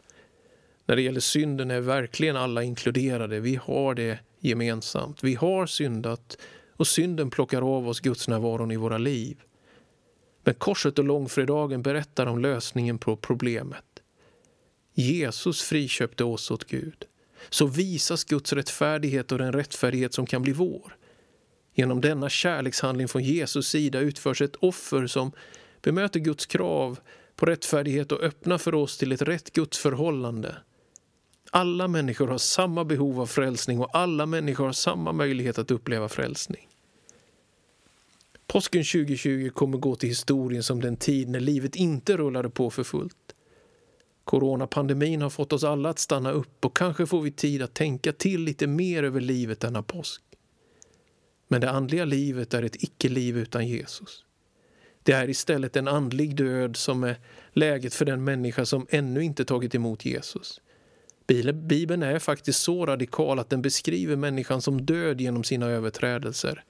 När 0.85 0.95
det 0.95 1.01
gäller 1.01 1.19
synden 1.19 1.71
är 1.71 1.81
verkligen 1.81 2.35
alla 2.35 2.63
inkluderade. 2.63 3.39
Vi 3.39 3.55
har 3.55 3.95
det 3.95 4.19
gemensamt. 4.39 5.23
Vi 5.23 5.35
har 5.35 5.65
syndat 5.65 6.37
och 6.77 6.87
synden 6.87 7.29
plockar 7.29 7.61
av 7.61 7.87
oss 7.87 7.99
gudsnärvaron 7.99 8.71
i 8.71 8.75
våra 8.75 8.97
liv. 8.97 9.37
Men 10.43 10.53
korset 10.53 10.99
och 10.99 11.05
långfredagen 11.05 11.81
berättar 11.81 12.25
om 12.25 12.39
lösningen 12.39 12.97
på 12.97 13.17
problemet. 13.17 13.85
Jesus 14.93 15.61
friköpte 15.61 16.23
oss 16.23 16.51
åt 16.51 16.65
Gud. 16.65 17.05
Så 17.49 17.65
visas 17.65 18.23
Guds 18.23 18.53
rättfärdighet 18.53 19.31
och 19.31 19.37
den 19.37 19.53
rättfärdighet 19.53 20.13
som 20.13 20.25
kan 20.25 20.41
bli 20.41 20.53
vår. 20.53 20.97
Genom 21.73 22.01
denna 22.01 22.29
kärlekshandling 22.29 23.07
från 23.07 23.23
Jesus 23.23 23.67
sida 23.67 23.99
utförs 23.99 24.41
ett 24.41 24.55
offer 24.55 25.07
som 25.07 25.31
bemöter 25.81 26.19
Guds 26.19 26.45
krav 26.45 26.99
på 27.35 27.45
rättfärdighet 27.45 28.11
och 28.11 28.21
öppnar 28.21 28.57
för 28.57 28.75
oss 28.75 28.97
till 28.97 29.11
ett 29.11 29.21
rätt 29.21 29.53
Guds 29.53 29.77
förhållande. 29.77 30.55
Alla 31.55 31.87
människor 31.87 32.27
har 32.27 32.37
samma 32.37 32.85
behov 32.85 33.21
av 33.21 33.25
frälsning 33.25 33.79
och 33.79 33.95
alla 33.97 34.25
människor 34.25 34.65
har 34.65 34.71
samma 34.71 35.11
möjlighet 35.11 35.57
att 35.57 35.71
uppleva 35.71 36.09
frälsning. 36.09 36.67
Påsken 38.47 38.83
2020 38.83 39.49
kommer 39.49 39.77
gå 39.77 39.95
till 39.95 40.09
historien 40.09 40.63
som 40.63 40.81
den 40.81 40.97
tid 40.97 41.29
när 41.29 41.39
livet 41.39 41.75
inte 41.75 42.17
rullade 42.17 42.49
på 42.49 42.69
för 42.69 42.83
fullt. 42.83 43.35
Coronapandemin 44.23 45.21
har 45.21 45.29
fått 45.29 45.53
oss 45.53 45.63
alla 45.63 45.89
att 45.89 45.99
stanna 45.99 46.31
upp 46.31 46.65
och 46.65 46.77
kanske 46.77 47.05
får 47.05 47.21
vi 47.21 47.31
tid 47.31 47.61
att 47.61 47.73
tänka 47.73 48.13
till 48.13 48.41
lite 48.41 48.67
mer 48.67 49.03
över 49.03 49.21
livet 49.21 49.59
denna 49.59 49.83
påsk. 49.83 50.21
Men 51.47 51.61
det 51.61 51.69
andliga 51.69 52.05
livet 52.05 52.53
är 52.53 52.63
ett 52.63 52.83
icke-liv 52.83 53.37
utan 53.37 53.67
Jesus. 53.67 54.25
Det 55.03 55.11
är 55.11 55.29
istället 55.29 55.75
en 55.75 55.87
andlig 55.87 56.35
död 56.35 56.75
som 56.75 57.03
är 57.03 57.17
läget 57.53 57.93
för 57.93 58.05
den 58.05 58.23
människa 58.23 58.65
som 58.65 58.87
ännu 58.89 59.23
inte 59.23 59.45
tagit 59.45 59.75
emot 59.75 60.05
Jesus. 60.05 60.61
Bibeln 61.53 62.03
är 62.03 62.19
faktiskt 62.19 62.61
så 62.61 62.85
radikal 62.85 63.39
att 63.39 63.49
den 63.49 63.61
beskriver 63.61 64.15
människan 64.15 64.61
som 64.61 64.85
död 64.85 65.21
genom 65.21 65.43
sina 65.43 65.65
överträdelser. 65.65 66.63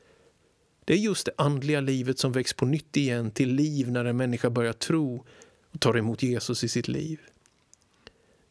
Det 0.86 0.94
är 0.94 0.98
just 0.98 1.26
det 1.26 1.32
andliga 1.38 1.82
livet 1.82 2.20
som 2.20 2.32
väcks 2.32 2.54
på 2.54 2.66
nytt 2.66 2.98
igen 2.98 3.32
till 3.32 3.54
liv 3.54 3.92
när 3.92 4.06
en 4.06 4.18
människa 4.18 4.50
börjar 4.50 4.74
tro 4.74 5.26
och 5.72 5.80
tar 5.80 5.98
emot 5.98 6.24
Jesus 6.24 6.64
i 6.64 6.68
sitt 6.68 6.88
liv. 6.88 7.20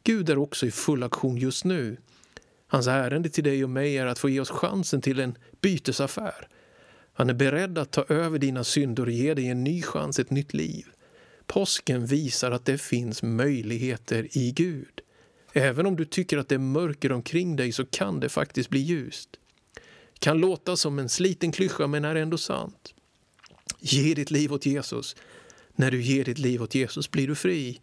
Gud 0.03 0.31
är 0.31 0.39
också 0.39 0.67
i 0.67 0.71
full 0.71 1.03
aktion 1.03 1.37
just 1.37 1.65
nu. 1.65 1.97
Hans 2.67 2.87
ärende 2.87 3.29
till 3.29 3.45
dig 3.45 3.65
och 3.65 3.71
mig 3.71 3.99
är 3.99 4.07
att 4.07 4.19
få 4.19 4.29
ge 4.29 4.41
oss 4.41 4.51
chansen 4.51 5.01
till 5.01 5.21
en 5.21 5.39
bytesaffär. 5.61 6.49
Han 7.13 7.31
är 7.31 7.35
beredd 7.35 7.79
att 7.79 7.91
ta 7.91 8.05
över 8.09 8.39
dina 8.39 8.65
synder 8.65 9.03
och 9.07 9.13
ge 9.13 9.35
dig 9.35 9.49
en 9.49 9.65
ny 9.65 9.83
chans, 9.83 10.19
ett 10.19 10.31
nytt 10.31 10.55
liv. 10.55 10.87
Påsken 11.47 12.07
visar 12.07 12.51
att 12.51 12.65
det 12.65 12.79
finns 12.79 13.23
möjligheter 13.23 14.39
i 14.39 14.53
Gud. 14.53 15.01
Även 15.57 15.87
om 15.87 15.97
du 15.97 16.05
tycker 16.05 16.39
att 16.39 16.49
det 16.49 16.55
är 16.55 16.59
mörker 16.59 17.13
omkring 17.13 17.57
dig 17.57 17.73
så 17.73 17.87
kan 17.87 18.21
det 18.21 18.29
faktiskt 18.29 18.71
bli 18.71 18.81
ljust. 18.81 19.29
Det 20.13 20.21
kan 20.21 20.39
låta 20.39 20.77
som 20.77 20.99
en 20.99 21.09
sliten 21.09 21.53
klyscha 21.53 21.87
men 21.87 22.05
är 22.05 22.15
ändå 22.15 22.39
sant. 22.39 22.95
Ge 23.81 24.15
ditt 24.15 24.31
liv 24.31 24.53
åt 24.53 24.67
Jesus. 24.67 25.17
När 25.77 25.91
du 25.91 26.03
ger 26.03 26.25
ditt 26.25 26.39
liv 26.39 26.63
åt 26.63 26.75
Jesus 26.75 27.11
blir 27.11 27.29
du 27.29 27.35
fri. 27.35 27.81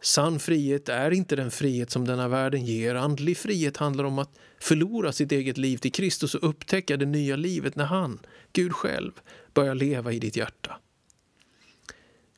Sann 0.00 0.40
frihet 0.40 0.88
är 0.88 1.10
inte 1.10 1.36
den 1.36 1.50
frihet 1.50 1.90
som 1.90 2.04
denna 2.04 2.28
världen 2.28 2.64
ger. 2.64 2.94
Andlig 2.94 3.36
frihet 3.36 3.76
handlar 3.76 4.04
om 4.04 4.18
att 4.18 4.38
förlora 4.58 5.12
sitt 5.12 5.32
eget 5.32 5.58
liv 5.58 5.76
till 5.76 5.92
Kristus 5.92 6.34
och 6.34 6.48
upptäcka 6.48 6.96
det 6.96 7.06
nya 7.06 7.36
livet 7.36 7.76
när 7.76 7.84
han, 7.84 8.18
Gud 8.52 8.72
själv, 8.72 9.12
börjar 9.54 9.74
leva 9.74 10.12
i 10.12 10.18
ditt 10.18 10.36
hjärta. 10.36 10.78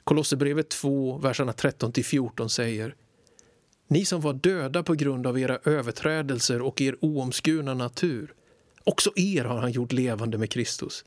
Kolosserbrevet 0.05 0.69
2, 0.69 1.19
verserna 1.19 1.53
13-14 1.53 2.49
säger 2.49 2.95
ni 3.95 4.05
som 4.05 4.21
var 4.21 4.33
döda 4.33 4.83
på 4.83 4.95
grund 4.95 5.27
av 5.27 5.39
era 5.39 5.59
överträdelser 5.65 6.63
och 6.63 6.81
er 6.81 6.97
oomskurna 7.01 7.75
natur, 7.75 8.35
också 8.85 9.11
er 9.17 9.45
har 9.45 9.59
han 9.59 9.73
gjort 9.73 9.93
levande 9.93 10.39
med 10.39 10.51
Kristus. 10.51 11.05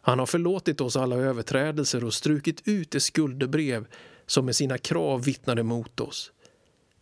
Han 0.00 0.18
har 0.18 0.26
förlåtit 0.26 0.80
oss 0.80 0.96
alla 0.96 1.16
överträdelser 1.16 2.04
och 2.04 2.14
strukit 2.14 2.68
ut 2.68 2.90
det 2.90 3.00
skuldebrev 3.00 3.86
som 4.26 4.44
med 4.46 4.56
sina 4.56 4.78
krav 4.78 5.24
vittnade 5.24 5.62
mot 5.62 6.00
oss. 6.00 6.32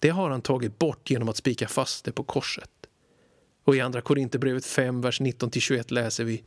Det 0.00 0.08
har 0.08 0.30
han 0.30 0.42
tagit 0.42 0.78
bort 0.78 1.10
genom 1.10 1.28
att 1.28 1.36
spika 1.36 1.68
fast 1.68 2.04
det 2.04 2.12
på 2.12 2.22
korset. 2.24 2.70
Och 3.64 3.76
i 3.76 3.80
Andra 3.80 4.00
Korinthierbrevet 4.00 4.66
5, 4.66 5.00
vers 5.00 5.20
19-21 5.20 5.92
läser 5.92 6.24
vi 6.24 6.42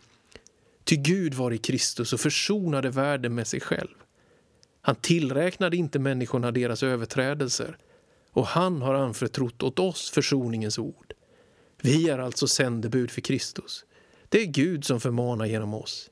Ty 0.83 0.95
Gud 0.95 1.33
var 1.33 1.51
i 1.51 1.57
Kristus 1.57 2.13
och 2.13 2.19
försonade 2.19 2.89
världen 2.89 3.35
med 3.35 3.47
sig 3.47 3.59
själv. 3.59 3.95
Han 4.81 4.95
tillräknade 4.95 5.77
inte 5.77 5.99
människorna 5.99 6.51
deras 6.51 6.83
överträdelser 6.83 7.77
och 8.37 8.47
han 8.47 8.81
har 8.81 8.93
anförtrott 8.93 9.63
åt 9.63 9.79
oss 9.79 10.09
försoningens 10.09 10.79
ord. 10.79 11.13
Vi 11.81 12.09
är 12.09 12.19
alltså 12.19 12.47
sändebud 12.47 13.11
för 13.11 13.21
Kristus. 13.21 13.85
Det 14.29 14.41
är 14.41 14.45
Gud 14.45 14.85
som 14.85 14.99
förmanar 14.99 15.45
genom 15.45 15.73
oss. 15.73 16.11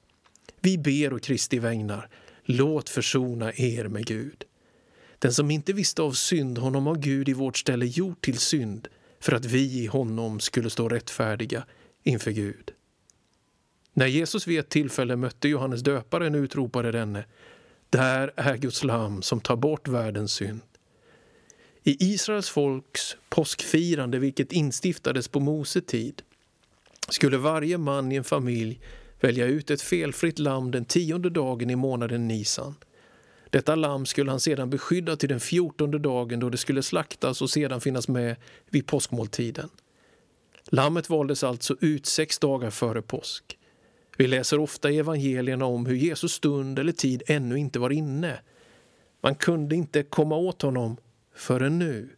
Vi 0.61 0.77
ber 0.77 1.13
och 1.13 1.21
Kristi 1.21 1.59
vägnar, 1.59 2.09
låt 2.43 2.89
försona 2.89 3.53
er 3.53 3.87
med 3.87 4.05
Gud. 4.05 4.43
Den 5.19 5.33
som 5.33 5.51
inte 5.51 5.73
visste 5.73 6.01
av 6.01 6.11
synd, 6.11 6.57
honom 6.57 6.87
har 6.87 6.95
Gud 6.95 7.29
i 7.29 7.33
vårt 7.33 7.57
ställe 7.57 7.85
gjort 7.85 8.25
till 8.25 8.37
synd 8.37 8.87
för 9.19 9.31
att 9.31 9.45
vi 9.45 9.83
i 9.83 9.85
honom 9.85 10.39
skulle 10.39 10.69
stå 10.69 10.89
rättfärdiga 10.89 11.65
inför 12.03 12.31
Gud. 12.31 12.71
När 13.93 14.07
Jesus 14.07 14.47
vid 14.47 14.59
ett 14.59 14.69
tillfälle 14.69 15.15
mötte 15.15 15.47
Johannes 15.47 15.81
döparen 15.81 16.35
utropade 16.35 16.91
denne 16.91 17.25
Där 17.89 18.33
är 18.35 18.57
Guds 18.57 18.83
lam 18.83 19.21
som 19.21 19.41
tar 19.41 19.55
bort 19.55 19.87
världens 19.87 20.33
synd. 20.33 20.61
I 21.87 22.13
Israels 22.13 22.49
folks 22.49 23.17
påskfirande, 23.29 24.19
vilket 24.19 24.51
instiftades 24.51 25.27
på 25.27 25.39
Mose 25.39 25.81
tid, 25.81 26.21
skulle 27.09 27.37
varje 27.37 27.77
man 27.77 28.11
i 28.11 28.15
en 28.15 28.23
familj 28.23 28.79
välja 29.19 29.45
ut 29.45 29.71
ett 29.71 29.81
felfritt 29.81 30.39
lamm 30.39 30.71
den 30.71 30.85
tionde 30.85 31.29
dagen 31.29 31.69
i 31.69 31.75
månaden 31.75 32.27
Nisan. 32.27 32.75
Detta 33.49 33.75
lamm 33.75 34.05
skulle 34.05 34.31
han 34.31 34.39
sedan 34.39 34.69
beskydda 34.69 35.15
till 35.15 35.29
den 35.29 35.39
fjortonde 35.39 35.99
dagen 35.99 36.39
då 36.39 36.49
det 36.49 36.57
skulle 36.57 36.83
slaktas 36.83 37.41
och 37.41 37.49
sedan 37.49 37.81
finnas 37.81 38.07
med 38.07 38.35
vid 38.69 38.87
påskmåltiden. 38.87 39.69
Lammet 40.65 41.09
valdes 41.09 41.43
alltså 41.43 41.75
ut 41.81 42.05
sex 42.05 42.39
dagar 42.39 42.69
före 42.69 43.01
påsk. 43.01 43.57
Vi 44.17 44.27
läser 44.27 44.59
ofta 44.59 44.91
i 44.91 44.97
evangelierna 44.97 45.65
om 45.65 45.85
hur 45.85 45.95
Jesus 45.95 46.31
stund 46.31 46.79
eller 46.79 46.91
tid 46.91 47.23
ännu 47.27 47.57
inte 47.57 47.79
var 47.79 47.89
inne. 47.89 48.39
Man 49.21 49.35
kunde 49.35 49.75
inte 49.75 50.03
komma 50.03 50.35
åt 50.35 50.61
honom 50.61 50.97
förrän 51.35 51.79
nu. 51.79 52.09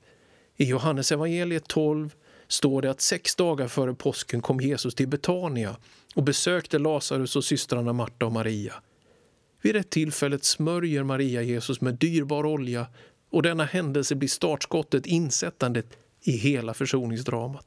I 0.56 0.66
Johannes 0.66 1.12
evangeliet 1.12 1.68
12 1.68 2.16
står 2.48 2.82
det 2.82 2.92
att 2.92 3.02
sex 3.02 3.36
dagar 3.36 3.68
före 3.68 3.94
påsken 3.94 4.42
kom 4.42 4.60
Jesus 4.60 4.96
till 4.96 5.08
Betania 5.08 5.78
och 6.16 6.24
besökte 6.24 6.80
Lazarus 6.80 7.36
och 7.36 7.44
systrarna 7.44 7.94
Marta 7.94 8.26
och 8.26 8.32
Maria. 8.32 8.74
Vid 9.62 9.76
det 9.76 9.90
tillfället 9.90 10.44
smörjer 10.44 11.04
Maria 11.04 11.42
Jesus 11.42 11.82
med 11.82 11.94
dyrbar 11.94 12.46
olja 12.46 12.88
och 13.30 13.44
denna 13.44 13.66
händelse 13.66 14.16
blir 14.16 14.30
startskottet, 14.30 15.06
insättandet 15.06 15.98
i 16.22 16.32
hela 16.32 16.74
försoningsdramat. 16.74 17.66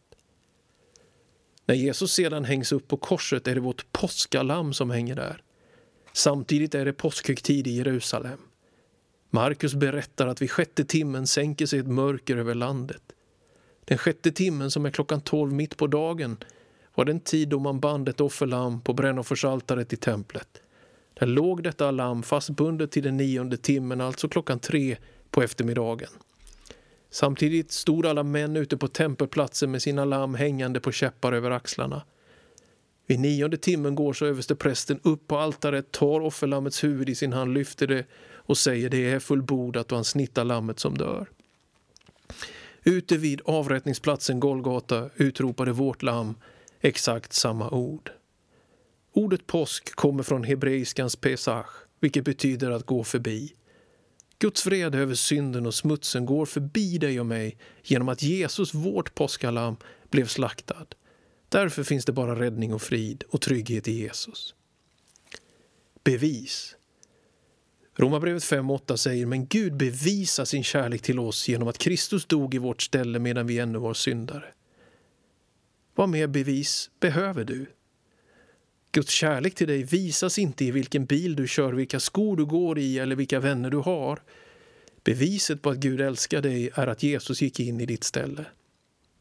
När 1.67 1.75
Jesus 1.75 2.13
sedan 2.13 2.45
hängs 2.45 2.73
upp 2.73 2.89
på 2.89 2.97
korset 2.97 3.49
är 3.49 3.55
det 3.55 3.61
vårt 3.61 3.93
påskalamm 3.93 4.73
som 4.73 4.91
hänger 4.91 5.17
där. 5.17 5.43
Samtidigt 6.13 6.75
är 6.75 6.85
det 6.85 6.93
påskhögtid 6.93 7.67
i 7.67 7.71
Jerusalem. 7.71 8.39
Markus 9.31 9.75
berättar 9.75 10.27
att 10.27 10.43
vid 10.43 10.51
sjätte 10.51 10.85
timmen 10.85 11.27
sänker 11.27 11.67
sig 11.67 11.79
ett 11.79 11.87
mörker 11.87 12.37
över 12.37 12.55
landet. 12.55 13.03
Den 13.85 13.99
sjätte 13.99 14.33
timmen, 14.33 14.71
som 14.71 14.87
är 14.87 14.91
klockan 14.91 15.21
tolv 15.21 15.53
mitt 15.53 15.77
på 15.77 15.87
dagen, 15.87 16.37
var 16.95 17.05
den 17.05 17.21
tid 17.21 17.49
då 17.49 17.59
man 17.59 17.81
band 17.81 18.09
ett 18.09 18.21
offerlamm 18.21 18.81
på 18.81 18.93
brännoffersaltaret 18.93 19.93
i 19.93 19.97
templet. 19.97 20.63
Där 21.15 21.27
låg 21.27 21.63
detta 21.63 21.91
lamm 21.91 22.23
fastbundet 22.23 22.91
till 22.91 23.03
den 23.03 23.17
nionde 23.17 23.57
timmen, 23.57 24.01
alltså 24.01 24.29
klockan 24.29 24.59
tre 24.59 24.97
på 25.31 25.43
eftermiddagen. 25.43 26.11
Samtidigt 27.11 27.73
stod 27.73 28.07
alla 28.07 28.23
män 28.23 28.57
ute 28.57 28.77
på 28.77 28.89
tempelplatsen 28.89 29.71
med 29.71 29.83
sina 29.83 30.05
lamm 30.05 30.35
hängande 30.35 30.81
på 30.81 30.93
käppar 30.93 31.33
över 31.33 31.51
axlarna. 31.51 32.03
Vid 33.07 33.21
nionde 33.21 33.57
timmen 33.57 33.95
går 33.95 34.13
så 34.13 34.27
överste 34.27 34.55
prästen 34.55 35.01
upp 35.03 35.27
på 35.27 35.39
altaret, 35.39 35.93
tar 35.93 36.21
offerlammets 36.21 36.85
huvud 36.85 37.09
i 37.09 37.15
sin 37.15 37.33
hand, 37.33 37.55
lyfter 37.55 37.87
det 37.87 38.05
och 38.51 38.59
säger 38.59 38.91
det 38.91 39.11
är 39.11 39.19
fullbordat 39.19 39.93
och 39.93 39.99
han 39.99 40.05
snittar 40.05 40.45
lammet 40.45 40.79
som 40.79 40.99
dör. 40.99 41.31
Ute 42.85 43.17
vid 43.17 43.41
avrättningsplatsen 43.45 44.41
Golgata 44.41 45.11
utropade 45.17 45.73
vårt 45.73 46.03
lamm 46.03 46.35
exakt 46.81 47.33
samma 47.33 47.71
ord. 47.71 48.11
Ordet 49.13 49.47
påsk 49.47 49.95
kommer 49.95 50.23
från 50.23 50.45
hebreiskans 50.45 51.17
pesach, 51.17 51.67
vilket 52.01 52.25
betyder 52.25 52.71
att 52.71 52.87
gå 52.87 53.05
förbi. 53.05 53.55
Guds 54.39 54.67
vrede 54.67 54.99
över 54.99 55.15
synden 55.15 55.67
och 55.67 55.75
smutsen 55.75 56.27
går 56.27 56.47
förbi 56.47 56.99
dig 56.99 57.21
och 57.21 57.27
mig 57.27 57.59
genom 57.83 58.09
att 58.09 58.23
Jesus, 58.23 58.75
vårt 58.75 59.15
påskalamm, 59.15 59.77
blev 60.09 60.27
slaktad. 60.27 60.87
Därför 61.49 61.83
finns 61.83 62.05
det 62.05 62.13
bara 62.13 62.41
räddning 62.41 62.75
och 62.75 62.83
frid 62.83 63.25
och 63.29 63.41
trygghet 63.41 63.89
i 63.89 63.93
Jesus. 63.93 64.55
Bevis. 66.05 66.77
Romarbrevet 68.01 68.43
5.8 68.43 68.97
säger 68.97 69.27
men 69.27 69.47
Gud 69.47 69.77
bevisar 69.77 70.45
sin 70.45 70.65
kärlek 70.65 71.03
till 71.03 71.19
oss 71.19 71.49
genom 71.49 71.69
att 71.69 71.79
Kristus 71.79 72.27
dog 72.27 72.55
i 72.55 72.59
vårt 72.59 72.83
ställe 72.83 73.19
medan 73.19 73.47
vi 73.47 73.59
ännu 73.59 73.79
var 73.79 73.95
syndare. 73.95 74.45
Vad 75.95 76.09
mer 76.09 76.27
bevis 76.27 76.91
behöver 77.01 77.45
du? 77.45 77.67
Guds 78.93 79.11
kärlek 79.11 79.55
till 79.55 79.69
dig 79.69 79.83
visas 79.83 80.39
inte 80.39 80.65
i 80.65 80.71
vilken 80.71 81.05
bil 81.05 81.37
du 81.37 81.49
kör, 81.49 81.73
vilka 81.73 82.01
skor 82.01 82.37
du 82.37 82.45
går 82.45 82.79
i 82.79 82.99
eller 82.99 83.17
vilka 83.17 83.41
vänner 83.41 83.71
du 83.71 83.77
har. 83.77 84.23
Beviset 85.05 85.63
på 85.63 85.71
att 85.71 85.79
Gud 85.79 86.01
älskar 86.01 86.43
dig 86.43 86.71
är 86.75 86.87
att 86.87 87.03
Jesus 87.03 87.43
gick 87.43 87.61
in 87.61 87.81
i 87.81 87.87
ditt 87.87 88.05
ställe. 88.05 88.45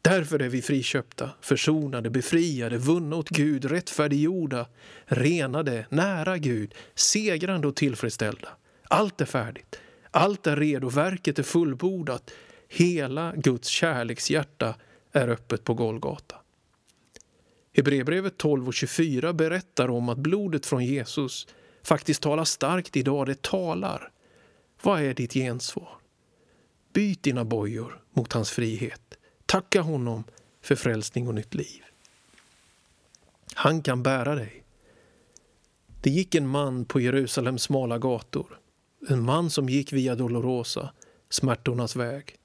Därför 0.01 0.39
är 0.39 0.49
vi 0.49 0.61
friköpta, 0.61 1.29
försonade, 1.41 2.09
befriade, 2.09 2.77
vunna 2.77 3.15
åt 3.15 3.29
Gud, 3.29 3.65
rättfärdiggjorda, 3.65 4.67
renade, 5.05 5.85
nära 5.89 6.37
Gud, 6.37 6.73
segrande 6.95 7.67
och 7.67 7.75
tillfredsställda. 7.75 8.49
Allt 8.91 9.21
är 9.21 9.25
färdigt. 9.25 9.79
Allt 10.11 10.47
är 10.47 10.55
redo. 10.55 10.89
Verket 10.89 11.39
är 11.39 11.43
fullbordat. 11.43 12.31
Hela 12.67 13.33
Guds 13.35 13.67
kärlekshjärta 13.67 14.75
är 15.11 15.27
öppet 15.27 15.63
på 15.63 15.73
Golgata. 15.73 16.35
Hebreerbrevet 17.73 18.37
12 18.37 18.67
och 18.67 18.73
24 18.73 19.33
berättar 19.33 19.89
om 19.89 20.09
att 20.09 20.17
blodet 20.17 20.65
från 20.65 20.85
Jesus 20.85 21.47
faktiskt 21.83 22.21
talar 22.21 22.43
starkt 22.43 22.97
idag. 22.97 23.25
Det 23.25 23.41
talar. 23.41 24.11
Vad 24.81 25.01
är 25.01 25.13
ditt 25.13 25.33
gensvar? 25.33 25.89
Byt 26.93 27.23
dina 27.23 27.45
bojor 27.45 28.03
mot 28.13 28.33
hans 28.33 28.51
frihet. 28.51 29.17
Tacka 29.45 29.81
honom 29.81 30.23
för 30.61 30.75
frälsning 30.75 31.27
och 31.27 31.35
nytt 31.35 31.55
liv. 31.55 31.83
Han 33.53 33.81
kan 33.81 34.03
bära 34.03 34.35
dig. 34.35 34.63
Det 36.01 36.09
gick 36.09 36.35
en 36.35 36.47
man 36.47 36.85
på 36.85 36.99
Jerusalems 36.99 37.63
smala 37.63 37.97
gator. 37.97 38.59
En 39.07 39.21
man 39.21 39.49
som 39.49 39.69
gick 39.69 39.93
via 39.93 40.15
Dolorosa, 40.15 40.93
smärtornas 41.29 41.95
väg. 41.95 42.35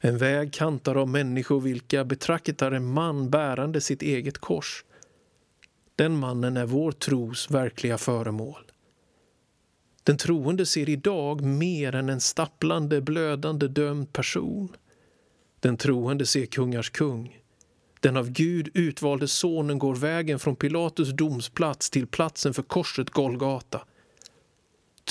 En 0.00 0.18
väg 0.18 0.52
kantad 0.52 0.96
av 0.96 1.08
människor 1.08 1.60
vilka 1.60 2.04
betraktar 2.04 2.72
en 2.72 2.92
man 2.92 3.30
bärande 3.30 3.80
sitt 3.80 4.02
eget 4.02 4.38
kors. 4.38 4.84
Den 5.96 6.16
mannen 6.16 6.56
är 6.56 6.66
vår 6.66 6.92
tros 6.92 7.50
verkliga 7.50 7.98
föremål. 7.98 8.66
Den 10.02 10.16
troende 10.16 10.66
ser 10.66 10.88
idag 10.88 11.40
mer 11.40 11.94
än 11.94 12.08
en 12.08 12.20
stapplande, 12.20 13.00
blödande, 13.00 13.68
dömd 13.68 14.12
person. 14.12 14.76
Den 15.60 15.76
troende 15.76 16.26
ser 16.26 16.46
kungars 16.46 16.90
kung. 16.90 17.40
Den 18.00 18.16
av 18.16 18.30
Gud 18.30 18.68
utvalde 18.74 19.28
sonen 19.28 19.78
går 19.78 19.94
vägen 19.94 20.38
från 20.38 20.56
Pilatus 20.56 21.10
domsplats 21.10 21.90
till 21.90 22.06
platsen 22.06 22.54
för 22.54 22.62
korset 22.62 23.10
Golgata. 23.10 23.82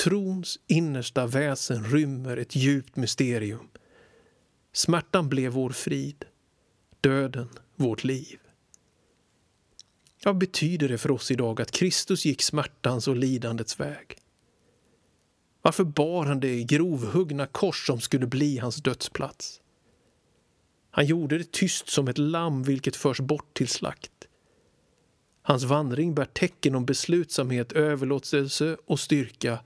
Trons 0.04 0.60
innersta 0.68 1.28
väsen 1.28 1.84
rymmer 1.84 2.38
ett 2.38 2.56
djupt 2.56 2.96
mysterium. 2.96 3.70
Smärtan 4.74 5.30
blev 5.30 5.52
vår 5.52 5.70
frid, 5.70 6.26
döden 7.02 7.50
vårt 7.76 8.04
liv. 8.04 8.40
Vad 10.24 10.38
betyder 10.38 10.90
det 10.90 10.98
för 10.98 11.12
oss 11.12 11.32
idag 11.32 11.62
att 11.62 11.72
Kristus 11.72 12.26
gick 12.26 12.42
smärtans 12.42 13.08
och 13.08 13.16
lidandets 13.16 13.80
väg? 13.80 14.18
Varför 15.62 15.84
bar 15.84 16.26
han 16.26 16.40
det 16.40 16.64
grovhuggna 16.64 17.48
kors 17.48 17.88
som 17.88 18.00
skulle 18.00 18.28
bli 18.28 18.58
hans 18.58 18.76
dödsplats? 18.76 19.62
Han 20.92 21.06
gjorde 21.06 21.38
det 21.38 21.52
tyst 21.52 21.90
som 21.90 22.08
ett 22.08 22.18
lamm 22.18 22.64
vilket 22.64 22.96
förs 22.96 23.20
bort 23.20 23.54
till 23.54 23.68
slakt. 23.68 24.12
Hans 25.42 25.64
vandring 25.64 26.16
bär 26.16 26.26
tecken 26.26 26.76
om 26.76 26.86
beslutsamhet, 26.86 27.72
överlåtelse 27.72 28.78
och 28.86 29.00
styrka 29.00 29.60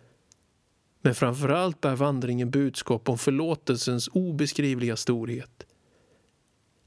men 1.02 1.16
framför 1.16 1.50
allt 1.50 1.82
bär 1.82 1.96
vandringen 1.96 2.50
budskap 2.50 3.10
om 3.10 3.18
förlåtelsens 3.18 4.10
obeskrivliga 4.14 4.96
storhet. 4.96 5.66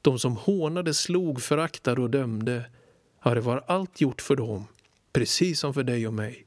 De 0.02 0.18
som 0.18 0.36
hånade, 0.36 0.94
slog, 0.94 1.42
föraktade 1.42 2.00
och 2.00 2.10
dömde 2.10 2.64
hade 3.18 3.40
var 3.40 3.64
allt 3.66 4.00
gjort 4.00 4.22
för 4.22 4.36
dem, 4.36 4.64
precis 5.12 5.60
som 5.60 5.74
för 5.74 5.82
dig 5.82 6.06
och 6.06 6.14
mig. 6.14 6.46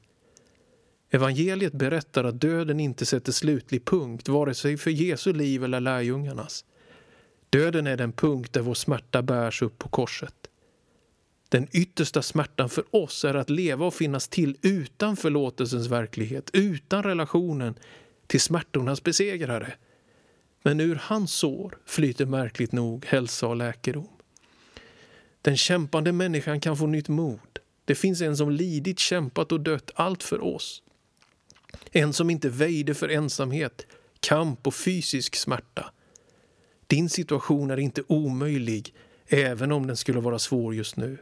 Evangeliet 1.10 1.72
berättar 1.72 2.24
att 2.24 2.40
döden 2.40 2.80
inte 2.80 3.06
sätter 3.06 3.32
slutlig 3.32 3.84
punkt 3.84 4.28
vare 4.28 4.54
sig 4.54 4.76
för 4.76 4.90
Jesu 4.90 5.32
liv 5.32 5.64
eller 5.64 5.80
lärjungarnas. 5.80 6.64
Döden 7.50 7.86
är 7.86 7.96
den 7.96 8.12
punkt 8.12 8.52
där 8.52 8.60
vår 8.60 8.74
smärta 8.74 9.22
bärs 9.22 9.62
upp 9.62 9.78
på 9.78 9.88
korset. 9.88 10.35
Den 11.48 11.68
yttersta 11.72 12.22
smärtan 12.22 12.68
för 12.68 12.84
oss 12.90 13.24
är 13.24 13.34
att 13.34 13.50
leva 13.50 13.86
och 13.86 13.94
finnas 13.94 14.28
till 14.28 14.56
utan 14.62 15.16
förlåtelsens 15.16 15.86
verklighet, 15.86 16.50
utan 16.52 17.02
relationen 17.02 17.74
till 18.26 18.40
smärtornas 18.40 19.02
besegrare. 19.02 19.74
Men 20.62 20.80
ur 20.80 21.00
hans 21.02 21.32
sår 21.32 21.78
flyter 21.84 22.26
märkligt 22.26 22.72
nog 22.72 23.04
hälsa 23.04 23.46
och 23.46 23.56
läkedom. 23.56 24.08
Den 25.42 25.56
kämpande 25.56 26.12
människan 26.12 26.60
kan 26.60 26.76
få 26.76 26.86
nytt 26.86 27.08
mod. 27.08 27.58
Det 27.84 27.94
finns 27.94 28.20
en 28.20 28.36
som 28.36 28.50
lidit, 28.50 28.98
kämpat 28.98 29.52
och 29.52 29.60
dött 29.60 29.90
allt 29.94 30.22
för 30.22 30.44
oss. 30.44 30.82
En 31.92 32.12
som 32.12 32.30
inte 32.30 32.48
väjde 32.48 32.94
för 32.94 33.08
ensamhet, 33.08 33.86
kamp 34.20 34.66
och 34.66 34.74
fysisk 34.74 35.36
smärta. 35.36 35.92
Din 36.86 37.08
situation 37.08 37.70
är 37.70 37.76
inte 37.76 38.02
omöjlig, 38.06 38.94
även 39.26 39.72
om 39.72 39.86
den 39.86 39.96
skulle 39.96 40.20
vara 40.20 40.38
svår 40.38 40.74
just 40.74 40.96
nu. 40.96 41.18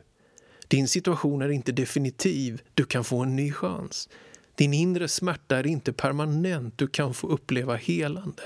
Din 0.69 0.89
situation 0.89 1.43
är 1.43 1.49
inte 1.49 1.73
definitiv, 1.73 2.63
du 2.75 2.85
kan 2.85 3.05
få 3.05 3.19
en 3.19 3.37
ny 3.37 3.53
chans. 3.53 4.09
Din 4.55 4.75
inre 4.75 5.09
smärta 5.09 5.59
är 5.59 5.67
inte 5.67 5.93
permanent, 5.93 6.79
du 6.79 6.87
kan 6.87 7.15
få 7.15 7.27
uppleva 7.27 7.77
helande. 7.77 8.43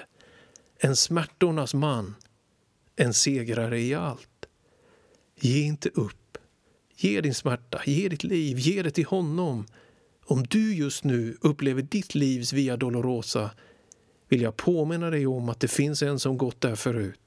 En 0.79 0.97
smärtornas 0.97 1.75
man, 1.75 2.15
en 2.97 3.15
segrare 3.15 3.81
i 3.81 3.95
allt. 3.95 4.47
Ge 5.41 5.63
inte 5.63 5.89
upp. 5.89 6.39
Ge 6.97 7.21
din 7.21 7.35
smärta, 7.35 7.81
ge 7.87 8.09
ditt 8.09 8.25
liv, 8.25 8.59
ge 8.59 8.83
det 8.83 8.91
till 8.91 9.07
honom. 9.07 9.67
Om 10.25 10.43
du 10.43 10.75
just 10.75 11.05
nu 11.05 11.37
upplever 11.41 11.83
ditt 11.83 12.15
livs 12.15 12.53
via 12.53 12.77
Dolorosa 12.77 13.51
vill 14.29 14.43
jag 14.43 14.57
påminna 14.57 15.11
dig 15.11 15.27
om 15.27 15.49
att 15.49 15.61
det 15.61 15.69
finns 15.69 16.03
en 16.03 16.19
som 16.19 16.39
gått 16.39 16.61
där 16.61 16.75
förut. 16.75 17.21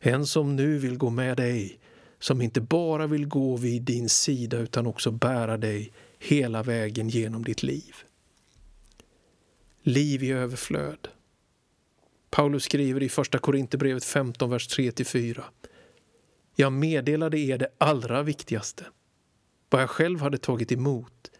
En 0.00 0.26
som 0.26 0.56
nu 0.56 0.78
vill 0.78 0.98
gå 0.98 1.10
med 1.10 1.36
dig 1.36 1.78
som 2.18 2.42
inte 2.42 2.60
bara 2.60 3.06
vill 3.06 3.26
gå 3.26 3.56
vid 3.56 3.82
din 3.82 4.08
sida 4.08 4.58
utan 4.58 4.86
också 4.86 5.10
bära 5.10 5.56
dig 5.56 5.92
hela 6.18 6.62
vägen 6.62 7.08
genom 7.08 7.44
ditt 7.44 7.62
liv. 7.62 7.94
Liv 9.82 10.22
i 10.22 10.30
överflöd. 10.30 11.08
Paulus 12.30 12.64
skriver 12.64 13.02
i 13.02 13.08
Första 13.08 13.38
Korinthierbrevet 13.38 14.04
15, 14.04 14.50
vers 14.50 14.78
3-4. 14.78 15.42
Jag 16.56 16.72
meddelade 16.72 17.38
er 17.38 17.58
det 17.58 17.68
allra 17.78 18.22
viktigaste, 18.22 18.86
vad 19.70 19.82
jag 19.82 19.90
själv 19.90 20.20
hade 20.20 20.38
tagit 20.38 20.72
emot, 20.72 21.30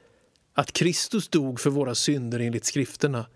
att 0.53 0.73
Kristus 0.73 1.29
dog 1.29 1.61
för 1.61 1.71
våra 1.71 1.95
synder 1.95 2.41
enligt 2.41 2.65
skrifterna, 2.65 3.27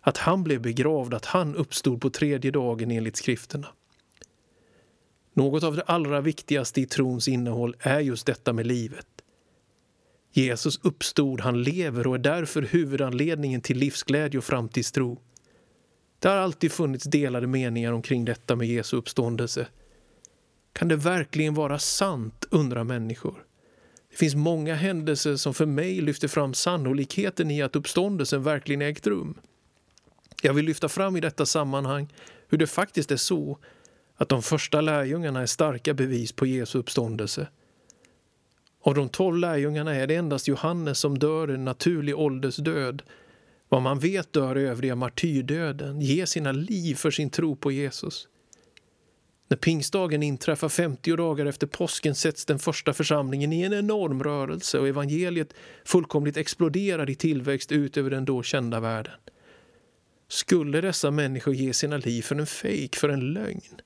att 0.00 0.16
han 0.16 0.44
blev 0.44 0.60
begravd, 0.60 1.14
att 1.14 1.24
han 1.24 1.54
uppstod 1.54 2.00
på 2.00 2.10
tredje 2.10 2.50
dagen 2.50 2.90
enligt 2.90 3.16
skrifterna. 3.16 3.68
Något 5.40 5.62
av 5.62 5.76
det 5.76 5.82
allra 5.82 6.20
viktigaste 6.20 6.80
i 6.80 6.86
trons 6.86 7.28
innehåll 7.28 7.76
är 7.78 8.00
just 8.00 8.26
detta 8.26 8.52
med 8.52 8.66
livet. 8.66 9.06
Jesus 10.32 10.80
uppstod, 10.82 11.40
han 11.40 11.62
lever 11.62 12.06
och 12.06 12.14
är 12.14 12.18
därför 12.18 12.62
huvudanledningen 12.62 13.60
till 13.60 13.78
livsglädje 13.78 14.38
och 14.38 14.44
framtidstro. 14.44 15.20
Det 16.18 16.28
har 16.28 16.36
alltid 16.36 16.72
funnits 16.72 17.04
delade 17.04 17.46
meningar 17.46 17.92
omkring 17.92 18.24
detta 18.24 18.56
med 18.56 18.68
Jesu 18.68 18.96
uppståndelse. 18.96 19.66
Kan 20.72 20.88
det 20.88 20.96
verkligen 20.96 21.54
vara 21.54 21.78
sant, 21.78 22.46
undrar 22.50 22.84
människor. 22.84 23.44
Det 24.10 24.16
finns 24.16 24.34
många 24.34 24.74
händelser 24.74 25.36
som 25.36 25.54
för 25.54 25.66
mig 25.66 26.00
lyfter 26.00 26.28
fram 26.28 26.54
sannolikheten 26.54 27.50
i 27.50 27.62
att 27.62 27.76
uppståndelsen 27.76 28.42
verkligen 28.42 28.82
ägt 28.82 29.06
rum. 29.06 29.38
Jag 30.42 30.54
vill 30.54 30.64
lyfta 30.64 30.88
fram 30.88 31.16
i 31.16 31.20
detta 31.20 31.46
sammanhang 31.46 32.08
hur 32.48 32.58
det 32.58 32.66
faktiskt 32.66 33.10
är 33.10 33.16
så 33.16 33.58
att 34.20 34.28
de 34.28 34.42
första 34.42 34.80
lärjungarna 34.80 35.40
är 35.40 35.46
starka 35.46 35.94
bevis 35.94 36.32
på 36.32 36.46
Jesu 36.46 36.78
uppståndelse. 36.78 37.48
Av 38.82 38.94
de 38.94 39.08
tolv 39.08 39.38
lärjungarna 39.38 39.94
är 39.94 40.06
det 40.06 40.14
endast 40.14 40.48
Johannes 40.48 40.98
som 40.98 41.18
dör 41.18 41.48
en 41.48 41.64
naturlig 41.64 42.18
åldersdöd. 42.18 43.02
Vad 43.68 43.82
man 43.82 43.98
vet 43.98 44.32
dör 44.32 44.56
övriga 44.56 44.94
martyrdöden, 44.94 46.00
ger 46.00 46.26
sina 46.26 46.52
liv 46.52 46.94
för 46.94 47.10
sin 47.10 47.30
tro 47.30 47.56
på 47.56 47.72
Jesus. 47.72 48.28
När 49.48 49.56
pingstdagen 49.56 50.22
inträffar 50.22 50.68
50 50.68 51.16
dagar 51.16 51.46
efter 51.46 51.66
påsken 51.66 52.14
sätts 52.14 52.44
den 52.44 52.58
första 52.58 52.92
församlingen 52.92 53.52
i 53.52 53.62
en 53.62 53.72
enorm 53.72 54.22
rörelse 54.22 54.78
och 54.78 54.88
evangeliet 54.88 55.54
fullkomligt 55.84 56.36
exploderar 56.36 57.10
i 57.10 57.14
tillväxt 57.14 57.72
ut 57.72 57.96
över 57.96 58.10
den 58.10 58.24
då 58.24 58.42
kända 58.42 58.80
världen. 58.80 59.14
Skulle 60.28 60.80
dessa 60.80 61.10
människor 61.10 61.54
ge 61.54 61.72
sina 61.72 61.96
liv 61.96 62.22
för 62.22 62.36
en 62.36 62.46
fejk, 62.46 62.96
för 62.96 63.08
en 63.08 63.32
lögn? 63.32 63.80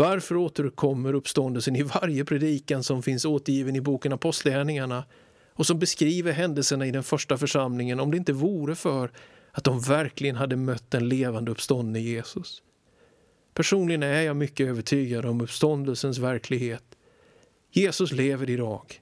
Varför 0.00 0.36
återkommer 0.36 1.14
uppståndelsen 1.14 1.76
i 1.76 1.82
varje 1.82 2.24
predikan 2.24 2.82
som 2.82 3.02
finns 3.02 3.24
återgiven 3.24 3.76
i 3.76 3.80
boken 3.80 4.12
Apostlagärningarna 4.12 5.04
och 5.52 5.66
som 5.66 5.78
beskriver 5.78 6.32
händelserna 6.32 6.86
i 6.86 6.90
den 6.90 7.02
första 7.02 7.38
församlingen 7.38 8.00
om 8.00 8.10
det 8.10 8.16
inte 8.16 8.32
vore 8.32 8.74
för 8.74 9.10
att 9.52 9.64
de 9.64 9.80
verkligen 9.80 10.36
hade 10.36 10.56
mött 10.56 10.90
den 10.90 11.08
levande 11.08 11.50
uppståndne 11.50 12.00
Jesus? 12.00 12.62
Personligen 13.54 14.02
är 14.02 14.22
jag 14.22 14.36
mycket 14.36 14.68
övertygad 14.68 15.24
om 15.24 15.40
uppståndelsens 15.40 16.18
verklighet. 16.18 16.84
Jesus 17.70 18.12
lever 18.12 18.50
idag. 18.50 19.00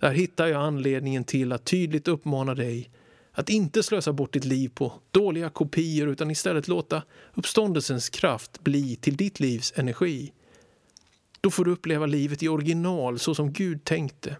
Där 0.00 0.12
hittar 0.12 0.46
jag 0.46 0.62
anledningen 0.62 1.24
till 1.24 1.52
att 1.52 1.64
tydligt 1.64 2.08
uppmana 2.08 2.54
dig 2.54 2.90
att 3.36 3.48
inte 3.48 3.82
slösa 3.82 4.12
bort 4.12 4.32
ditt 4.32 4.44
liv 4.44 4.68
på 4.74 4.92
dåliga 5.10 5.50
kopior 5.50 6.08
utan 6.08 6.30
istället 6.30 6.68
låta 6.68 7.02
uppståndelsens 7.34 8.08
kraft 8.08 8.60
bli 8.60 8.96
till 8.96 9.16
ditt 9.16 9.40
livs 9.40 9.72
energi. 9.76 10.32
Då 11.40 11.50
får 11.50 11.64
du 11.64 11.70
uppleva 11.70 12.06
livet 12.06 12.42
i 12.42 12.48
original 12.48 13.18
så 13.18 13.34
som 13.34 13.52
Gud 13.52 13.84
tänkte. 13.84 14.36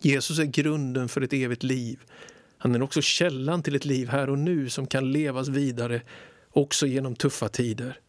Jesus 0.00 0.38
är 0.38 0.44
grunden 0.44 1.08
för 1.08 1.20
ett 1.20 1.32
evigt 1.32 1.62
liv. 1.62 2.00
Han 2.58 2.74
är 2.74 2.82
också 2.82 3.02
källan 3.02 3.62
till 3.62 3.76
ett 3.76 3.84
liv 3.84 4.08
här 4.08 4.30
och 4.30 4.38
nu 4.38 4.70
som 4.70 4.86
kan 4.86 5.12
levas 5.12 5.48
vidare 5.48 6.02
också 6.50 6.86
genom 6.86 7.16
tuffa 7.16 7.48
tider. 7.48 8.00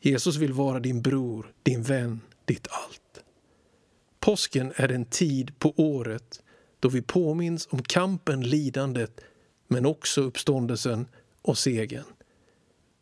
Jesus 0.00 0.36
vill 0.36 0.52
vara 0.52 0.80
din 0.80 1.02
bror, 1.02 1.52
din 1.62 1.82
vän, 1.82 2.20
ditt 2.44 2.66
allt. 2.70 3.24
Påsken 4.20 4.72
är 4.76 4.92
en 4.92 5.04
tid 5.04 5.58
på 5.58 5.74
året 5.76 6.42
då 6.80 6.88
vi 6.88 7.02
påminns 7.02 7.68
om 7.70 7.82
kampen, 7.82 8.40
lidandet 8.40 9.20
men 9.68 9.86
också 9.86 10.20
uppståndelsen 10.20 11.06
och 11.42 11.58
segern. 11.58 12.04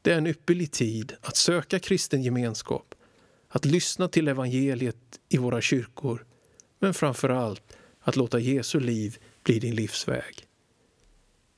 Det 0.03 0.13
är 0.13 0.19
en 0.19 0.27
ypperlig 0.27 0.73
tid 0.73 1.13
att 1.21 1.37
söka 1.37 1.79
kristen 1.79 2.23
gemenskap, 2.23 2.95
att 3.49 3.65
lyssna 3.65 4.09
till 4.09 4.29
evangeliet 4.29 5.21
i 5.29 5.37
våra 5.37 5.61
kyrkor 5.61 6.25
men 6.79 6.95
framför 6.95 7.29
allt 7.29 7.77
att 8.01 8.17
låta 8.17 8.39
Jesu 8.39 8.81
liv 8.81 9.19
bli 9.43 9.59
din 9.59 9.75
livsväg. 9.75 10.49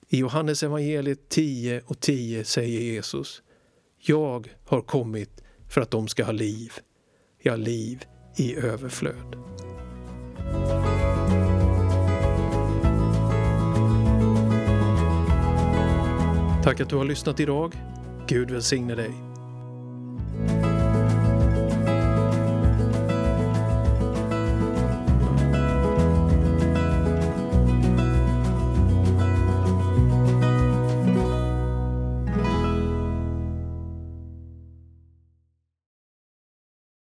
I 0.09 0.19
Johannes 0.19 0.63
evangeliet 0.63 1.29
10 1.29 1.83
och 1.87 2.01
10 2.01 2.45
säger 2.45 2.81
Jesus 2.81 3.43
Jag 3.99 4.51
har 4.65 4.81
kommit 4.81 5.43
för 5.69 5.81
att 5.81 5.91
de 5.91 6.09
ska 6.09 6.25
ha 6.25 6.33
liv, 6.33 6.73
ja, 7.39 7.57
liv 7.57 8.05
i 8.37 8.57
överflöd. 8.57 9.37
Tack 16.63 16.81
att 16.81 16.89
du 16.89 16.97
har 16.97 17.05
lyssnat 17.05 17.41
idag. 17.41 17.75
Gud 18.27 18.51
välsigne 18.51 18.95
dig. 18.95 19.30